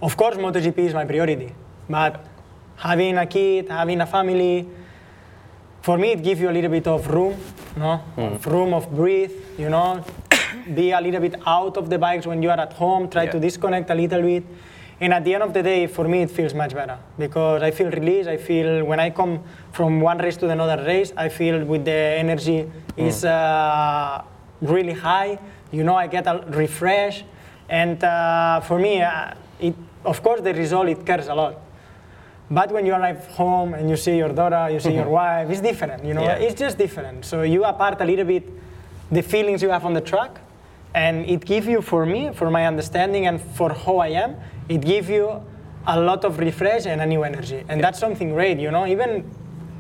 of 0.03 0.17
course, 0.17 0.37
MotoGP 0.37 0.79
is 0.79 0.95
my 0.95 1.05
priority, 1.05 1.53
but 1.89 2.25
having 2.77 3.17
a 3.19 3.27
kid, 3.27 3.69
having 3.69 4.01
a 4.01 4.07
family, 4.07 4.69
for 5.83 5.99
me, 5.99 6.13
it 6.13 6.23
gives 6.23 6.41
you 6.41 6.49
a 6.51 6.53
little 6.53 6.71
bit 6.71 6.87
of 6.87 7.09
room, 7.09 7.35
no? 7.77 8.01
Of 8.17 8.47
room 8.47 8.75
of 8.75 8.95
breathe, 8.95 9.33
you 9.59 9.69
know, 9.69 10.05
be 10.75 10.91
a 10.93 11.01
little 11.01 11.21
bit 11.21 11.35
out 11.47 11.77
of 11.77 11.89
the 11.91 11.99
bikes 11.99 12.27
when 12.27 12.43
you 12.43 12.51
are 12.51 12.59
at 12.61 12.73
home, 12.73 13.09
try 13.09 13.27
to 13.27 13.39
disconnect 13.41 13.91
a 13.91 13.95
little 13.95 14.23
bit. 14.23 14.45
And 15.01 15.15
at 15.15 15.25
the 15.25 15.33
end 15.35 15.43
of 15.45 15.53
the 15.55 15.63
day, 15.63 15.87
for 15.87 16.09
me, 16.09 16.23
it 16.23 16.31
feels 16.31 16.55
much 16.55 16.75
better 16.75 16.99
because 17.19 17.63
I 17.63 17.71
feel 17.71 17.91
released. 17.91 18.29
I 18.29 18.37
feel 18.37 18.85
when 18.85 18.99
I 18.99 19.11
come 19.11 19.43
from 19.73 20.01
one 20.01 20.19
race 20.19 20.37
to 20.39 20.49
another 20.51 20.83
race, 20.85 21.13
I 21.17 21.29
feel 21.29 21.65
with 21.65 21.85
the 21.85 21.93
energy 21.93 22.69
is 22.97 23.25
uh, 23.25 24.23
really 24.61 24.95
high. 24.95 25.39
You 25.71 25.85
know, 25.85 25.95
I 25.95 26.09
get 26.09 26.27
a 26.27 26.45
refresh. 26.49 27.25
And 27.69 28.03
uh, 28.03 28.61
for 28.61 28.79
me, 28.81 29.01
uh, 29.03 29.35
it, 29.61 29.75
of 30.05 30.21
course, 30.23 30.41
the 30.41 30.53
result, 30.55 30.89
it 30.89 31.07
cares 31.07 31.29
a 31.29 31.35
lot. 31.35 31.61
But 32.51 32.73
when 32.73 32.87
you 32.87 32.95
arrive 32.95 33.27
home 33.29 33.75
and 33.75 33.89
you 33.91 33.97
see 33.97 34.17
your 34.17 34.31
daughter, 34.33 34.69
you 34.73 34.81
see 34.81 34.95
your 34.95 35.09
wife, 35.21 35.51
it's 35.51 35.61
different, 35.61 36.05
you 36.05 36.15
know, 36.15 36.23
Yeah. 36.23 36.37
it's 36.39 36.59
just 36.59 36.79
different. 36.79 37.25
So 37.27 37.43
you 37.43 37.65
apart 37.65 38.01
a 38.01 38.05
little 38.07 38.25
bit 38.25 38.49
the 39.13 39.23
feelings 39.23 39.63
you 39.63 39.69
have 39.69 39.85
on 39.85 39.93
the 39.93 40.01
track, 40.01 40.41
and 40.95 41.27
it 41.27 41.45
gives 41.45 41.67
you, 41.67 41.83
for 41.83 42.07
me, 42.07 42.31
for 42.33 42.51
my 42.51 42.67
understanding 42.67 43.27
and 43.27 43.41
for 43.41 43.73
how 43.73 43.99
I 43.99 44.09
am, 44.09 44.37
it 44.69 44.81
gives 44.81 45.09
you 45.09 45.43
a 45.87 46.01
lot 46.01 46.25
of 46.25 46.39
refresh 46.39 46.87
and 46.87 47.01
a 47.01 47.07
new 47.07 47.23
energy. 47.25 47.65
And 47.69 47.83
that's 47.83 47.99
something 47.99 48.31
great, 48.31 48.59
you 48.59 48.71
know, 48.71 48.87
even 48.87 49.31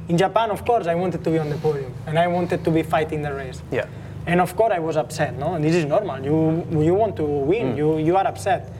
in 0.08 0.16
Japan, 0.16 0.50
of 0.50 0.64
course, 0.64 0.86
I 0.86 0.94
wanted 0.94 1.22
to 1.24 1.30
be 1.30 1.38
on 1.38 1.50
the 1.50 1.56
podium 1.58 1.92
and 2.06 2.18
I 2.18 2.26
wanted 2.26 2.64
to 2.64 2.70
be 2.70 2.82
fighting 2.82 3.22
the 3.22 3.32
race. 3.34 3.62
Yeah. 3.70 3.86
And 4.26 4.40
of 4.40 4.56
course, 4.56 4.72
I 4.74 4.78
was 4.78 4.96
upset. 4.96 5.38
No, 5.38 5.54
and 5.54 5.64
this 5.64 5.74
is 5.74 5.84
normal. 5.84 6.22
You 6.22 6.66
you 6.70 6.94
want 6.94 7.16
to 7.16 7.24
win. 7.24 7.72
Mm. 7.72 7.76
You 7.78 7.98
you 7.98 8.16
are 8.16 8.26
upset. 8.26 8.70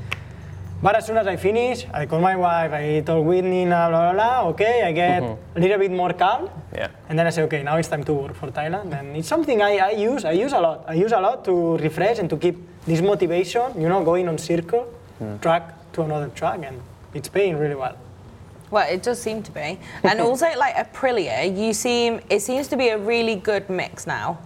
But 0.81 0.95
as 0.95 1.07
soon 1.07 1.17
as 1.17 1.27
I 1.27 1.35
finish, 1.37 1.87
I 1.93 2.07
call 2.07 2.21
my 2.21 2.37
wife. 2.37 2.73
I 2.73 3.01
talk 3.01 3.25
with 3.27 3.45
Nina. 3.45 3.89
Blah 3.91 4.13
blah 4.13 4.13
blah. 4.13 4.49
Okay, 4.51 4.83
I 4.85 4.93
get 4.93 5.23
mhm. 5.23 5.37
a 5.57 5.61
little 5.61 5.79
bit 5.79 5.91
more 5.91 6.13
calm. 6.13 6.49
Yeah. 6.73 6.89
And 7.09 7.19
then 7.19 7.27
I 7.27 7.31
say, 7.31 7.43
okay, 7.43 7.65
now 7.65 7.77
it's 7.79 7.89
time 7.89 8.05
to 8.05 8.13
work 8.15 8.35
for 8.37 8.49
Thailand. 8.51 8.97
And 8.97 9.17
it's 9.17 9.27
something 9.27 9.61
I, 9.61 9.79
I 9.79 9.91
use. 9.91 10.25
I 10.25 10.33
use 10.33 10.53
a 10.53 10.61
lot. 10.61 10.85
I 10.87 10.95
use 10.95 11.11
a 11.11 11.21
lot 11.21 11.45
to 11.47 11.77
refresh 11.79 12.21
and 12.21 12.31
to 12.31 12.37
keep 12.37 12.57
this 12.87 13.01
motivation. 13.01 13.81
You 13.81 13.89
know, 13.89 14.05
going 14.05 14.29
on 14.29 14.39
circle, 14.39 14.85
hmm. 15.19 15.39
track 15.39 15.75
to 15.95 16.03
another 16.03 16.29
track, 16.29 16.61
and 16.63 16.81
it's 17.13 17.29
paying 17.29 17.59
really 17.59 17.75
well. 17.75 17.97
Well, 18.71 18.87
it 18.89 19.03
does 19.03 19.21
seem 19.21 19.43
to 19.43 19.51
be. 19.51 19.81
And 20.05 20.21
also, 20.27 20.47
like 20.57 20.77
Aprilia, 20.77 21.57
you 21.57 21.73
seem, 21.73 22.21
it 22.31 22.41
seems 22.41 22.69
to 22.69 22.77
be 22.77 22.89
a 22.91 22.99
really 22.99 23.35
good 23.35 23.69
mix 23.69 24.07
now. 24.07 24.39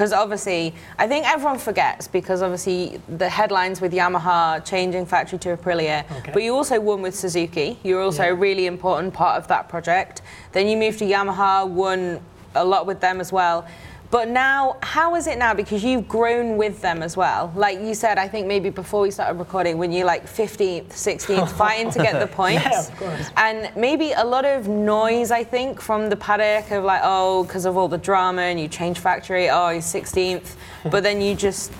Because 0.00 0.14
obviously, 0.14 0.74
I 0.98 1.06
think 1.06 1.26
everyone 1.30 1.58
forgets 1.58 2.08
because 2.08 2.40
obviously 2.40 3.02
the 3.18 3.28
headlines 3.28 3.82
with 3.82 3.92
Yamaha 3.92 4.64
changing 4.64 5.04
factory 5.04 5.38
to 5.40 5.54
Aprilia, 5.58 6.10
Okay. 6.20 6.32
but 6.32 6.42
you 6.42 6.54
also 6.54 6.80
won 6.80 7.02
with 7.02 7.14
Suzuki. 7.14 7.78
You're 7.82 8.00
also 8.00 8.22
Yeah. 8.22 8.30
a 8.30 8.34
really 8.34 8.64
important 8.64 9.12
part 9.12 9.36
of 9.36 9.46
that 9.48 9.68
project. 9.68 10.22
Then 10.52 10.68
you 10.68 10.78
moved 10.78 11.00
to 11.00 11.04
Yamaha, 11.04 11.68
won 11.68 12.20
a 12.54 12.64
lot 12.64 12.86
with 12.86 13.00
them 13.00 13.20
as 13.20 13.30
well. 13.30 13.66
But 14.10 14.28
now, 14.28 14.76
how 14.82 15.14
is 15.14 15.28
it 15.28 15.38
now? 15.38 15.54
Because 15.54 15.84
you've 15.84 16.08
grown 16.08 16.56
with 16.56 16.80
them 16.82 17.00
as 17.00 17.16
well. 17.16 17.52
Like 17.54 17.78
you 17.78 17.94
said, 17.94 18.18
I 18.18 18.26
think 18.26 18.48
maybe 18.48 18.68
before 18.68 19.02
we 19.02 19.12
started 19.12 19.38
recording, 19.38 19.78
when 19.78 19.92
you're 19.92 20.06
like 20.06 20.26
15th, 20.26 20.88
16th, 20.88 21.48
fighting 21.56 21.92
to 21.92 21.98
get 22.00 22.18
the 22.18 22.26
points. 22.26 22.64
Yeah, 22.64 22.80
of 22.80 22.96
course. 22.96 23.30
And 23.36 23.70
maybe 23.76 24.10
a 24.12 24.24
lot 24.24 24.44
of 24.44 24.66
noise, 24.66 25.30
I 25.30 25.44
think, 25.44 25.80
from 25.80 26.10
the 26.10 26.16
paddock 26.16 26.72
of 26.72 26.82
like, 26.82 27.02
oh, 27.04 27.44
because 27.44 27.66
of 27.66 27.76
all 27.76 27.86
the 27.86 27.98
drama 27.98 28.42
and 28.42 28.58
you 28.58 28.66
change 28.66 28.98
factory, 28.98 29.48
oh, 29.48 29.68
he's 29.68 29.86
16th. 29.86 30.56
but 30.90 31.04
then 31.04 31.20
you 31.20 31.36
just 31.36 31.70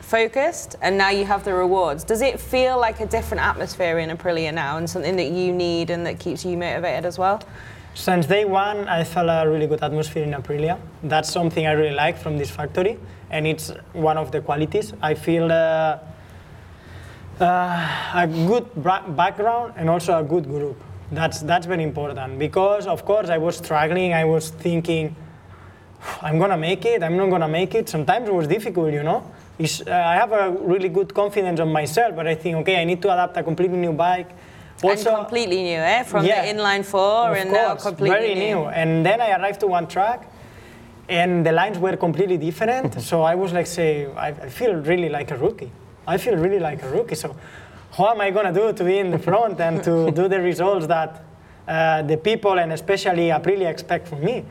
focused 0.00 0.76
and 0.80 0.96
now 0.96 1.10
you 1.10 1.26
have 1.26 1.44
the 1.44 1.52
rewards. 1.52 2.02
Does 2.02 2.22
it 2.22 2.40
feel 2.40 2.78
like 2.78 3.00
a 3.00 3.06
different 3.06 3.42
atmosphere 3.42 3.98
in 3.98 4.16
Aprilia 4.16 4.54
now 4.54 4.78
and 4.78 4.88
something 4.88 5.16
that 5.16 5.30
you 5.30 5.52
need 5.52 5.90
and 5.90 6.06
that 6.06 6.18
keeps 6.18 6.44
you 6.46 6.56
motivated 6.56 7.04
as 7.04 7.18
well? 7.18 7.42
Since 7.96 8.26
day 8.26 8.44
one, 8.44 8.88
I 8.88 9.04
felt 9.04 9.28
a 9.30 9.48
really 9.48 9.68
good 9.68 9.80
atmosphere 9.80 10.24
in 10.24 10.32
Aprilia. 10.32 10.78
That's 11.04 11.30
something 11.30 11.64
I 11.64 11.72
really 11.72 11.94
like 11.94 12.18
from 12.18 12.36
this 12.36 12.50
factory, 12.50 12.98
and 13.30 13.46
it's 13.46 13.72
one 13.92 14.18
of 14.18 14.32
the 14.32 14.40
qualities. 14.40 14.92
I 15.00 15.14
feel 15.14 15.50
uh, 15.50 15.98
uh, 17.40 18.10
a 18.14 18.26
good 18.26 18.66
background 19.16 19.74
and 19.76 19.88
also 19.88 20.18
a 20.18 20.24
good 20.24 20.44
group. 20.46 20.76
That's, 21.12 21.40
that's 21.42 21.66
very 21.66 21.84
important 21.84 22.36
because, 22.36 22.88
of 22.88 23.04
course, 23.04 23.28
I 23.28 23.38
was 23.38 23.58
struggling. 23.58 24.12
I 24.12 24.24
was 24.24 24.50
thinking, 24.50 25.14
I'm 26.20 26.40
gonna 26.40 26.58
make 26.58 26.84
it, 26.84 27.00
I'm 27.00 27.16
not 27.16 27.30
gonna 27.30 27.48
make 27.48 27.76
it. 27.76 27.88
Sometimes 27.88 28.28
it 28.28 28.34
was 28.34 28.48
difficult, 28.48 28.92
you 28.92 29.04
know. 29.04 29.22
Uh, 29.60 29.92
I 29.92 30.16
have 30.16 30.32
a 30.32 30.50
really 30.50 30.88
good 30.88 31.14
confidence 31.14 31.60
on 31.60 31.70
myself, 31.70 32.16
but 32.16 32.26
I 32.26 32.34
think, 32.34 32.56
okay, 32.56 32.82
I 32.82 32.84
need 32.84 33.00
to 33.02 33.12
adapt 33.12 33.36
a 33.36 33.44
completely 33.44 33.78
new 33.78 33.92
bike. 33.92 34.30
And 34.92 35.06
completely 35.06 35.62
new, 35.62 35.78
eh? 35.78 36.02
From 36.04 36.24
Yeah. 36.24 36.42
the 36.42 36.48
inline 36.52 36.84
four 36.84 37.34
and 37.34 37.50
now 37.52 37.68
course, 37.68 37.82
completely 37.82 38.18
very 38.18 38.34
new. 38.34 38.66
And 38.66 39.04
then 39.04 39.20
I 39.20 39.32
arrived 39.32 39.60
to 39.60 39.66
one 39.66 39.86
track, 39.86 40.26
and 41.08 41.44
the 41.44 41.52
lines 41.52 41.78
were 41.78 41.96
completely 41.96 42.36
different. 42.36 43.00
so 43.10 43.22
I 43.22 43.34
was 43.34 43.52
like, 43.52 43.66
say, 43.66 44.06
I, 44.16 44.28
I 44.28 44.48
feel 44.48 44.74
really 44.74 45.08
like 45.08 45.30
a 45.30 45.36
rookie. 45.36 45.70
I 46.06 46.18
feel 46.18 46.36
really 46.36 46.60
like 46.60 46.82
a 46.82 46.88
rookie. 46.90 47.14
So 47.14 47.34
how 47.96 48.08
am 48.10 48.20
I 48.20 48.30
gonna 48.30 48.52
do 48.52 48.72
to 48.72 48.84
be 48.84 48.98
in 48.98 49.10
the 49.10 49.18
front 49.18 49.60
and 49.60 49.82
to 49.84 50.10
do 50.20 50.28
the 50.28 50.40
results 50.40 50.86
that 50.86 51.22
uh, 51.68 52.02
the 52.02 52.16
people 52.16 52.58
and 52.58 52.72
especially 52.72 53.28
Aprilia 53.28 53.68
expect 53.70 54.08
from 54.08 54.24
me? 54.24 54.44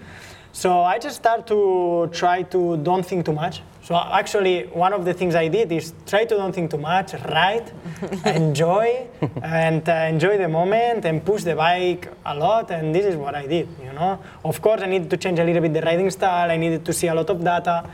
So 0.55 0.81
I 0.81 0.99
just 0.99 1.15
start 1.15 1.47
to 1.47 2.09
try 2.13 2.43
to 2.43 2.77
don't 2.77 3.03
think 3.03 3.25
too 3.25 3.33
much. 3.33 3.63
So 3.81 3.95
actually, 3.95 4.67
one 4.67 4.93
of 4.93 5.03
the 5.03 5.11
things 5.11 5.33
I 5.33 5.47
did 5.47 5.71
is 5.71 5.93
try 6.05 6.25
to 6.25 6.35
don't 6.35 6.53
think 6.53 6.69
too 6.69 6.77
much, 6.77 7.13
ride, 7.13 7.71
enjoy, 8.25 9.07
and 9.41 9.89
uh, 9.89 9.93
enjoy 10.13 10.37
the 10.37 10.47
moment 10.47 11.05
and 11.05 11.25
push 11.25 11.43
the 11.43 11.55
bike 11.55 12.07
a 12.23 12.35
lot. 12.35 12.69
And 12.69 12.93
this 12.93 13.03
is 13.03 13.15
what 13.15 13.33
I 13.33 13.47
did. 13.47 13.67
You 13.83 13.93
know, 13.93 14.19
of 14.45 14.61
course, 14.61 14.81
I 14.83 14.85
needed 14.85 15.09
to 15.09 15.17
change 15.17 15.39
a 15.39 15.43
little 15.43 15.61
bit 15.63 15.73
the 15.73 15.81
riding 15.81 16.11
style. 16.11 16.51
I 16.51 16.57
needed 16.57 16.85
to 16.85 16.93
see 16.93 17.07
a 17.07 17.15
lot 17.15 17.31
of 17.31 17.43
data. 17.43 17.89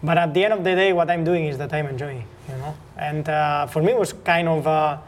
But 0.00 0.16
at 0.16 0.32
the 0.32 0.44
end 0.44 0.52
of 0.54 0.62
the 0.62 0.76
day, 0.76 0.92
what 0.92 1.10
I'm 1.10 1.24
doing 1.24 1.46
is 1.46 1.58
that 1.58 1.72
I'm 1.74 1.86
enjoying. 1.86 2.24
You 2.48 2.56
know, 2.56 2.76
and 2.96 3.28
uh, 3.28 3.66
for 3.66 3.82
me, 3.82 3.92
it 3.92 3.98
was 3.98 4.12
kind 4.12 4.46
of 4.48 4.64
a 4.64 5.02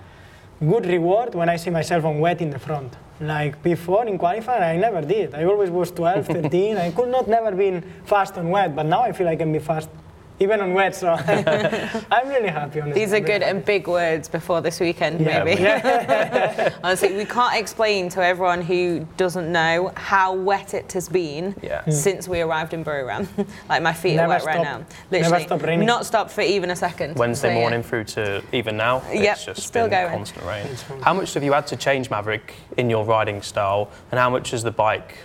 good 0.60 0.86
reward 0.86 1.36
when 1.36 1.48
I 1.48 1.56
see 1.56 1.70
myself 1.70 2.04
on 2.04 2.18
wet 2.18 2.40
in 2.40 2.50
the 2.50 2.58
front. 2.58 2.92
Like 3.20 3.62
before 3.62 4.06
in 4.06 4.18
qualifying, 4.18 4.62
I 4.62 4.76
never 4.76 5.00
did. 5.02 5.34
I 5.34 5.44
always 5.44 5.70
was 5.70 5.90
12, 5.92 6.26
13. 6.50 6.76
I 6.76 6.90
could 6.90 7.08
not 7.08 7.28
never 7.28 7.52
been 7.52 7.82
fast 8.04 8.36
on 8.38 8.48
wet, 8.50 8.74
but 8.74 8.86
now 8.86 9.02
I 9.02 9.12
feel 9.12 9.28
I 9.28 9.36
can 9.36 9.52
be 9.52 9.58
fast 9.60 9.88
even 10.40 10.60
on 10.60 10.74
wet. 10.74 10.94
So 10.96 11.08
I'm 12.10 12.28
really 12.28 12.48
happy. 12.48 12.80
Honestly. 12.80 13.00
These 13.04 13.12
are 13.12 13.20
good 13.20 13.42
and 13.42 13.64
big 13.64 13.86
words 13.86 14.28
before 14.28 14.60
this 14.60 14.80
weekend, 14.80 15.20
Yeah, 15.20 15.44
maybe. 15.44 15.62
yeah. 15.62 16.74
Honestly, 16.84 17.14
we 17.16 17.24
can't 17.24 17.54
explain 17.56 18.08
to 18.10 18.24
everyone 18.24 18.62
who 18.62 19.06
doesn't 19.16 19.50
know 19.50 19.92
how 19.96 20.34
wet 20.34 20.74
it 20.74 20.92
has 20.92 21.08
been 21.08 21.54
Yeah. 21.62 21.82
Hmm. 21.82 21.90
since 21.90 22.26
we 22.28 22.40
arrived 22.40 22.74
in 22.74 22.84
Buriram. 22.84 23.28
like 23.68 23.82
my 23.82 23.92
feet 23.92 24.16
Never 24.16 24.32
are 24.32 24.36
wet 24.36 24.44
right 24.44 24.54
stopped. 24.60 24.64
now. 24.90 24.96
Never 25.10 25.24
Literally, 25.24 25.44
stopped 25.44 25.62
raining. 25.64 25.86
not 25.86 26.06
stopped 26.06 26.30
for 26.32 26.40
even 26.42 26.70
a 26.70 26.76
second. 26.76 27.16
Wednesday 27.16 27.48
So, 27.48 27.54
yeah. 27.54 27.60
morning 27.60 27.82
through 27.82 28.04
to 28.04 28.42
even 28.52 28.76
now, 28.76 29.02
Yep, 29.12 29.36
it's 29.36 29.44
just 29.44 29.62
still 29.62 29.88
been 29.88 30.00
going. 30.06 30.16
constant 30.16 30.44
rain. 30.46 30.66
How 31.02 31.14
much 31.14 31.34
have 31.34 31.44
you 31.44 31.52
had 31.52 31.66
to 31.68 31.76
change 31.76 32.10
Maverick 32.10 32.54
in 32.76 32.90
your 32.90 33.04
riding 33.04 33.42
style, 33.42 33.90
and 34.10 34.18
how 34.18 34.30
much 34.30 34.50
has 34.50 34.62
the 34.62 34.70
bike 34.70 35.16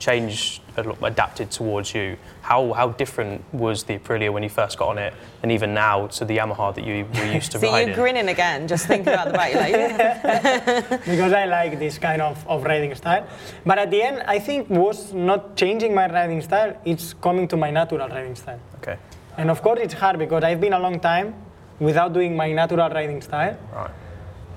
changed, 0.00 0.62
uh, 0.76 0.92
adapted 1.02 1.50
towards 1.52 1.94
you? 1.94 2.16
How 2.42 2.72
how 2.72 2.88
different 3.02 3.44
was 3.54 3.84
the 3.84 3.94
Aprilia 3.98 4.32
when 4.32 4.42
you 4.42 4.48
first 4.48 4.76
got 4.78 4.88
on 4.88 4.98
it, 4.98 5.12
and 5.42 5.52
even 5.52 5.72
now 5.74 6.08
to 6.18 6.24
the 6.24 6.36
Yamaha 6.38 6.74
that 6.74 6.84
you 6.84 7.06
were 7.14 7.32
used 7.38 7.52
to 7.52 7.58
See, 7.62 7.68
riding? 7.68 7.88
you're 7.88 7.96
grinning 7.96 8.28
again, 8.28 8.66
just 8.66 8.86
thinking 8.86 9.12
about 9.12 9.28
the 9.28 9.34
bike. 9.34 9.52
You're 9.52 9.62
like, 9.62 9.72
yeah. 9.72 10.96
because 11.12 11.32
I 11.32 11.44
like 11.44 11.78
this 11.78 11.98
kind 11.98 12.20
of, 12.22 12.36
of 12.48 12.64
riding 12.64 12.94
style. 12.96 13.24
But 13.64 13.78
at 13.78 13.90
the 13.92 14.02
end, 14.02 14.24
I 14.26 14.38
think 14.40 14.68
was 14.68 15.12
not 15.12 15.54
changing 15.56 15.94
my 15.94 16.06
riding 16.10 16.40
style. 16.42 16.76
It's 16.84 17.14
coming 17.14 17.46
to 17.48 17.56
my 17.56 17.70
natural 17.70 18.08
riding 18.08 18.34
style. 18.34 18.60
Okay, 18.78 18.96
And 19.36 19.50
of 19.50 19.62
course, 19.62 19.78
it's 19.80 19.94
hard 19.94 20.18
because 20.18 20.42
I've 20.42 20.60
been 20.60 20.72
a 20.72 20.80
long 20.80 20.98
time 20.98 21.34
without 21.78 22.12
doing 22.12 22.34
my 22.36 22.50
natural 22.52 22.88
riding 22.90 23.22
style. 23.22 23.56
right. 23.74 23.90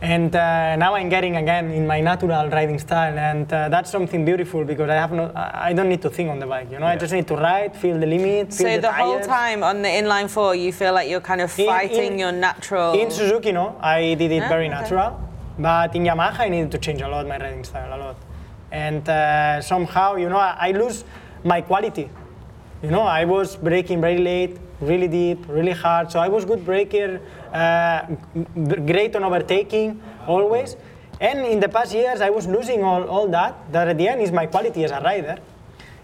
And 0.03 0.35
uh, 0.35 0.75
now 0.75 0.95
I'm 0.95 1.07
getting 1.07 1.37
again 1.37 1.71
in 1.71 1.87
my 1.87 2.01
natural 2.01 2.49
riding 2.49 2.77
style, 2.77 3.17
and 3.17 3.47
uh, 3.53 3.69
that's 3.69 3.89
something 3.89 4.25
beautiful 4.25 4.65
because 4.65 4.89
I 4.89 4.95
have 4.95 5.13
no, 5.13 5.31
I 5.33 5.69
I 5.69 5.73
don't 5.73 5.87
need 5.87 6.01
to 6.01 6.09
think 6.09 6.29
on 6.29 6.39
the 6.39 6.45
bike. 6.45 6.69
You 6.73 6.79
know, 6.79 6.87
I 6.87 6.97
just 6.97 7.13
need 7.13 7.25
to 7.27 7.35
ride, 7.37 7.73
feel 7.83 7.97
the 7.97 8.05
limit, 8.05 8.47
feel 8.53 8.67
so 8.67 8.75
the, 8.75 8.81
the 8.81 8.91
whole 8.91 9.21
time 9.21 9.63
on 9.63 9.81
the 9.81 9.87
inline 9.87 10.29
four, 10.29 10.55
you 10.55 10.73
feel 10.73 10.91
like 10.93 11.09
you're 11.09 11.21
kind 11.31 11.39
of 11.39 11.49
fighting 11.53 12.13
in- 12.13 12.19
your 12.19 12.33
natural. 12.33 12.93
In 13.01 13.11
Suzuki, 13.11 13.53
no, 13.53 13.77
I 13.79 14.15
did 14.15 14.29
it 14.33 14.43
Ah, 14.43 14.49
very 14.49 14.67
okay. 14.67 14.75
natural, 14.77 15.11
but 15.57 15.95
in 15.95 16.03
Yamaha, 16.03 16.39
I 16.41 16.49
needed 16.49 16.71
to 16.71 16.79
change 16.79 17.01
a 17.01 17.07
lot 17.07 17.25
my 17.25 17.37
riding 17.37 17.63
style, 17.63 17.91
a 17.97 17.99
lot, 18.05 18.17
and 18.73 19.07
uh, 19.07 19.61
somehow, 19.61 20.15
you 20.17 20.27
know, 20.27 20.41
I, 20.49 20.67
I 20.67 20.71
lose 20.71 21.05
my 21.45 21.61
quality. 21.61 22.09
You 22.83 22.91
know, 22.91 23.03
I 23.03 23.23
was 23.23 23.55
braking 23.55 24.01
very 24.01 24.17
late, 24.17 24.57
really 24.81 25.07
deep, 25.07 25.39
really 25.47 25.71
hard. 25.71 26.11
So 26.11 26.19
I 26.19 26.27
was 26.27 26.43
good 26.43 26.65
braker, 26.65 27.07
g- 27.17 27.23
great 27.53 29.15
on 29.15 29.23
overtaking, 29.23 30.01
always. 30.27 30.75
And 31.19 31.45
in 31.45 31.59
the 31.59 31.69
past 31.69 31.93
years, 31.93 32.21
I 32.21 32.29
was 32.29 32.47
losing 32.47 32.83
all, 32.83 33.03
all 33.03 33.27
that. 33.29 33.71
That 33.71 33.87
at 33.87 33.97
the 33.97 34.07
end 34.07 34.21
is 34.21 34.31
my 34.31 34.47
quality 34.47 34.83
as 34.83 34.91
a 34.91 34.99
rider. 34.99 35.37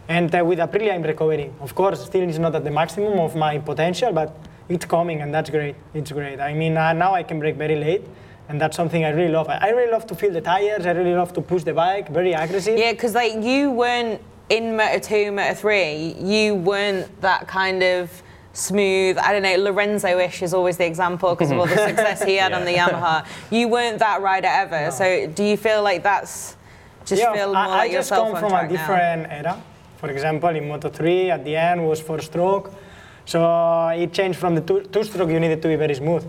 And 0.07 0.33
uh, 0.33 0.43
with 0.43 0.59
Aprilia, 0.59 0.93
I'm 0.93 1.03
recovering. 1.03 1.53
Of 1.59 1.75
course, 1.75 2.05
still 2.05 2.27
it's 2.27 2.37
not 2.37 2.55
at 2.55 2.63
the 2.63 2.71
maximum 2.71 3.19
of 3.19 3.35
my 3.35 3.59
potential, 3.59 4.11
but 4.11 4.35
it's 4.67 4.85
coming, 4.85 5.21
and 5.21 5.33
that's 5.33 5.49
great. 5.49 5.75
It's 5.93 6.11
great. 6.11 6.39
I 6.39 6.53
mean, 6.53 6.77
uh, 6.77 6.93
now 6.93 7.13
I 7.13 7.23
can 7.23 7.39
brake 7.39 7.55
very 7.55 7.75
late, 7.75 8.03
and 8.47 8.59
that's 8.61 8.75
something 8.75 9.03
I 9.03 9.09
really 9.09 9.31
love. 9.31 9.49
I, 9.49 9.57
I 9.57 9.69
really 9.69 9.91
love 9.91 10.07
to 10.07 10.15
feel 10.15 10.31
the 10.31 10.41
tires. 10.41 10.85
I 10.85 10.91
really 10.91 11.13
love 11.13 11.33
to 11.33 11.41
push 11.41 11.63
the 11.63 11.73
bike, 11.73 12.09
very 12.09 12.33
aggressive. 12.33 12.77
Yeah, 12.77 12.91
because 12.91 13.13
like 13.13 13.35
you 13.43 13.71
weren't 13.71 14.21
in 14.49 14.75
Moto 14.75 14.99
2, 14.99 15.31
Moto 15.31 15.53
3, 15.53 16.15
you 16.19 16.55
weren't 16.55 17.21
that 17.21 17.47
kind 17.47 17.83
of 17.83 18.23
smooth. 18.59 19.17
I 19.17 19.31
don't 19.33 19.43
know, 19.43 19.55
Lorenzo-ish 19.57 20.43
is 20.43 20.53
always 20.53 20.77
the 20.77 20.85
example 20.85 21.33
because 21.33 21.51
of 21.51 21.57
all 21.57 21.65
the 21.65 21.75
success 21.89 22.23
he 22.23 22.35
had 22.35 22.53
on 22.53 22.65
the 22.65 22.75
Yamaha. 22.75 23.25
You 23.49 23.67
weren't 23.67 23.99
that 23.99 24.21
rider 24.21 24.47
ever. 24.47 24.91
So 24.91 25.27
do 25.27 25.43
you 25.43 25.57
feel 25.57 25.81
like 25.81 26.03
that's 26.03 26.55
just 27.05 27.21
yeah, 27.21 27.33
feel 27.33 27.47
more 27.47 27.57
I, 27.57 27.67
like 27.67 27.91
I 27.91 27.93
just 27.93 28.09
come 28.09 28.35
from 28.35 28.53
a 28.53 28.67
different 28.67 29.27
era. 29.31 29.61
For 29.97 30.09
example, 30.09 30.49
in 30.49 30.63
Moto3, 30.63 31.29
at 31.29 31.43
the 31.43 31.55
end 31.55 31.85
was 31.85 31.99
four-stroke, 31.99 32.71
so 33.25 33.43
uh, 33.43 33.89
it 33.97 34.13
changed 34.13 34.39
from 34.39 34.55
the 34.55 34.61
two- 34.61 34.83
two-stroke. 34.83 35.29
You 35.29 35.39
needed 35.39 35.61
to 35.61 35.67
be 35.67 35.75
very 35.75 35.95
smooth. 35.95 36.25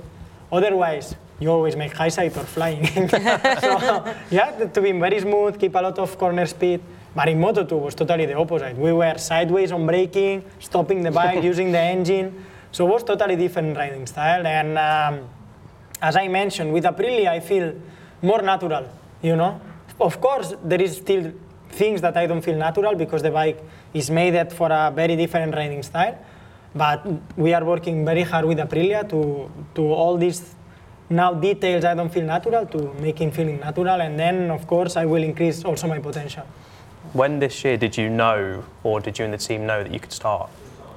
Otherwise, 0.51 1.15
you 1.39 1.49
always 1.51 1.77
make 1.77 1.93
high 1.93 2.09
side 2.09 2.37
or 2.37 2.45
flying. 2.45 2.87
so 3.09 3.17
you 4.31 4.39
had 4.39 4.75
to 4.75 4.81
be 4.81 4.93
very 4.93 5.21
smooth, 5.21 5.59
keep 5.59 5.75
a 5.75 5.81
lot 5.81 5.99
of 5.99 6.19
corner 6.19 6.47
speed. 6.47 6.81
But 7.15 7.29
in 7.29 7.39
Moto2 7.39 7.73
was 7.73 7.95
totally 7.95 8.27
the 8.27 8.35
opposite. 8.35 8.77
We 8.77 8.93
were 8.93 9.19
sideways 9.19 9.73
on 9.73 9.87
braking, 9.87 10.45
stopping 10.61 11.03
the 11.03 11.11
bike, 11.11 11.43
using 11.53 11.73
the 11.73 11.79
engine. 11.79 12.45
So 12.73 12.87
it 12.87 12.91
was 12.91 13.03
totally 13.03 13.37
different 13.37 13.77
riding 13.77 14.07
style. 14.07 14.47
And 14.47 14.79
um, 14.79 15.29
as 16.01 16.17
I 16.17 16.29
mentioned, 16.29 16.73
with 16.73 16.85
Aprilia, 16.85 17.29
I 17.29 17.41
feel 17.41 17.75
more 18.23 18.43
natural, 18.43 18.89
you 19.23 19.37
know. 19.37 19.61
Of 20.01 20.21
course, 20.21 20.55
there 20.65 20.81
is 20.81 20.97
still 20.97 21.33
things 21.71 22.01
that 22.01 22.17
I 22.17 22.27
don't 22.27 22.43
feel 22.43 22.57
natural 22.57 22.95
because 22.95 23.23
the 23.23 23.31
bike 23.31 23.63
is 23.93 24.11
made 24.11 24.53
for 24.53 24.71
a 24.71 24.93
very 24.95 25.17
different 25.17 25.55
riding 25.55 25.83
style. 25.83 26.17
But 26.75 27.05
we 27.37 27.53
are 27.53 27.65
working 27.65 28.05
very 28.05 28.23
hard 28.23 28.45
with 28.45 28.59
Aprilia 28.59 29.09
to, 29.11 29.51
to 29.75 29.93
all 29.93 30.17
these 30.17 30.55
now 31.09 31.35
details 31.35 31.85
I 31.85 31.95
don't 31.95 32.09
feel 32.09 32.25
natural 32.25 32.67
to 32.67 32.95
making 33.01 33.33
feeling 33.33 33.59
natural. 33.59 34.01
And 34.01 34.19
then, 34.19 34.51
of 34.51 34.69
course, 34.69 34.97
I 34.97 35.07
will 35.07 35.25
increase 35.25 35.65
also 35.65 35.89
my 35.89 35.99
potential. 35.99 36.47
When 37.13 37.39
this 37.41 37.65
year 37.65 37.77
did 37.77 37.97
you 37.97 38.09
know, 38.09 38.65
or 38.85 39.01
did 39.01 39.19
you 39.19 39.25
and 39.25 39.35
the 39.35 39.39
team 39.39 39.67
know 39.67 39.83
that 39.83 39.93
you 39.93 39.99
could 40.01 40.13
start 40.13 40.49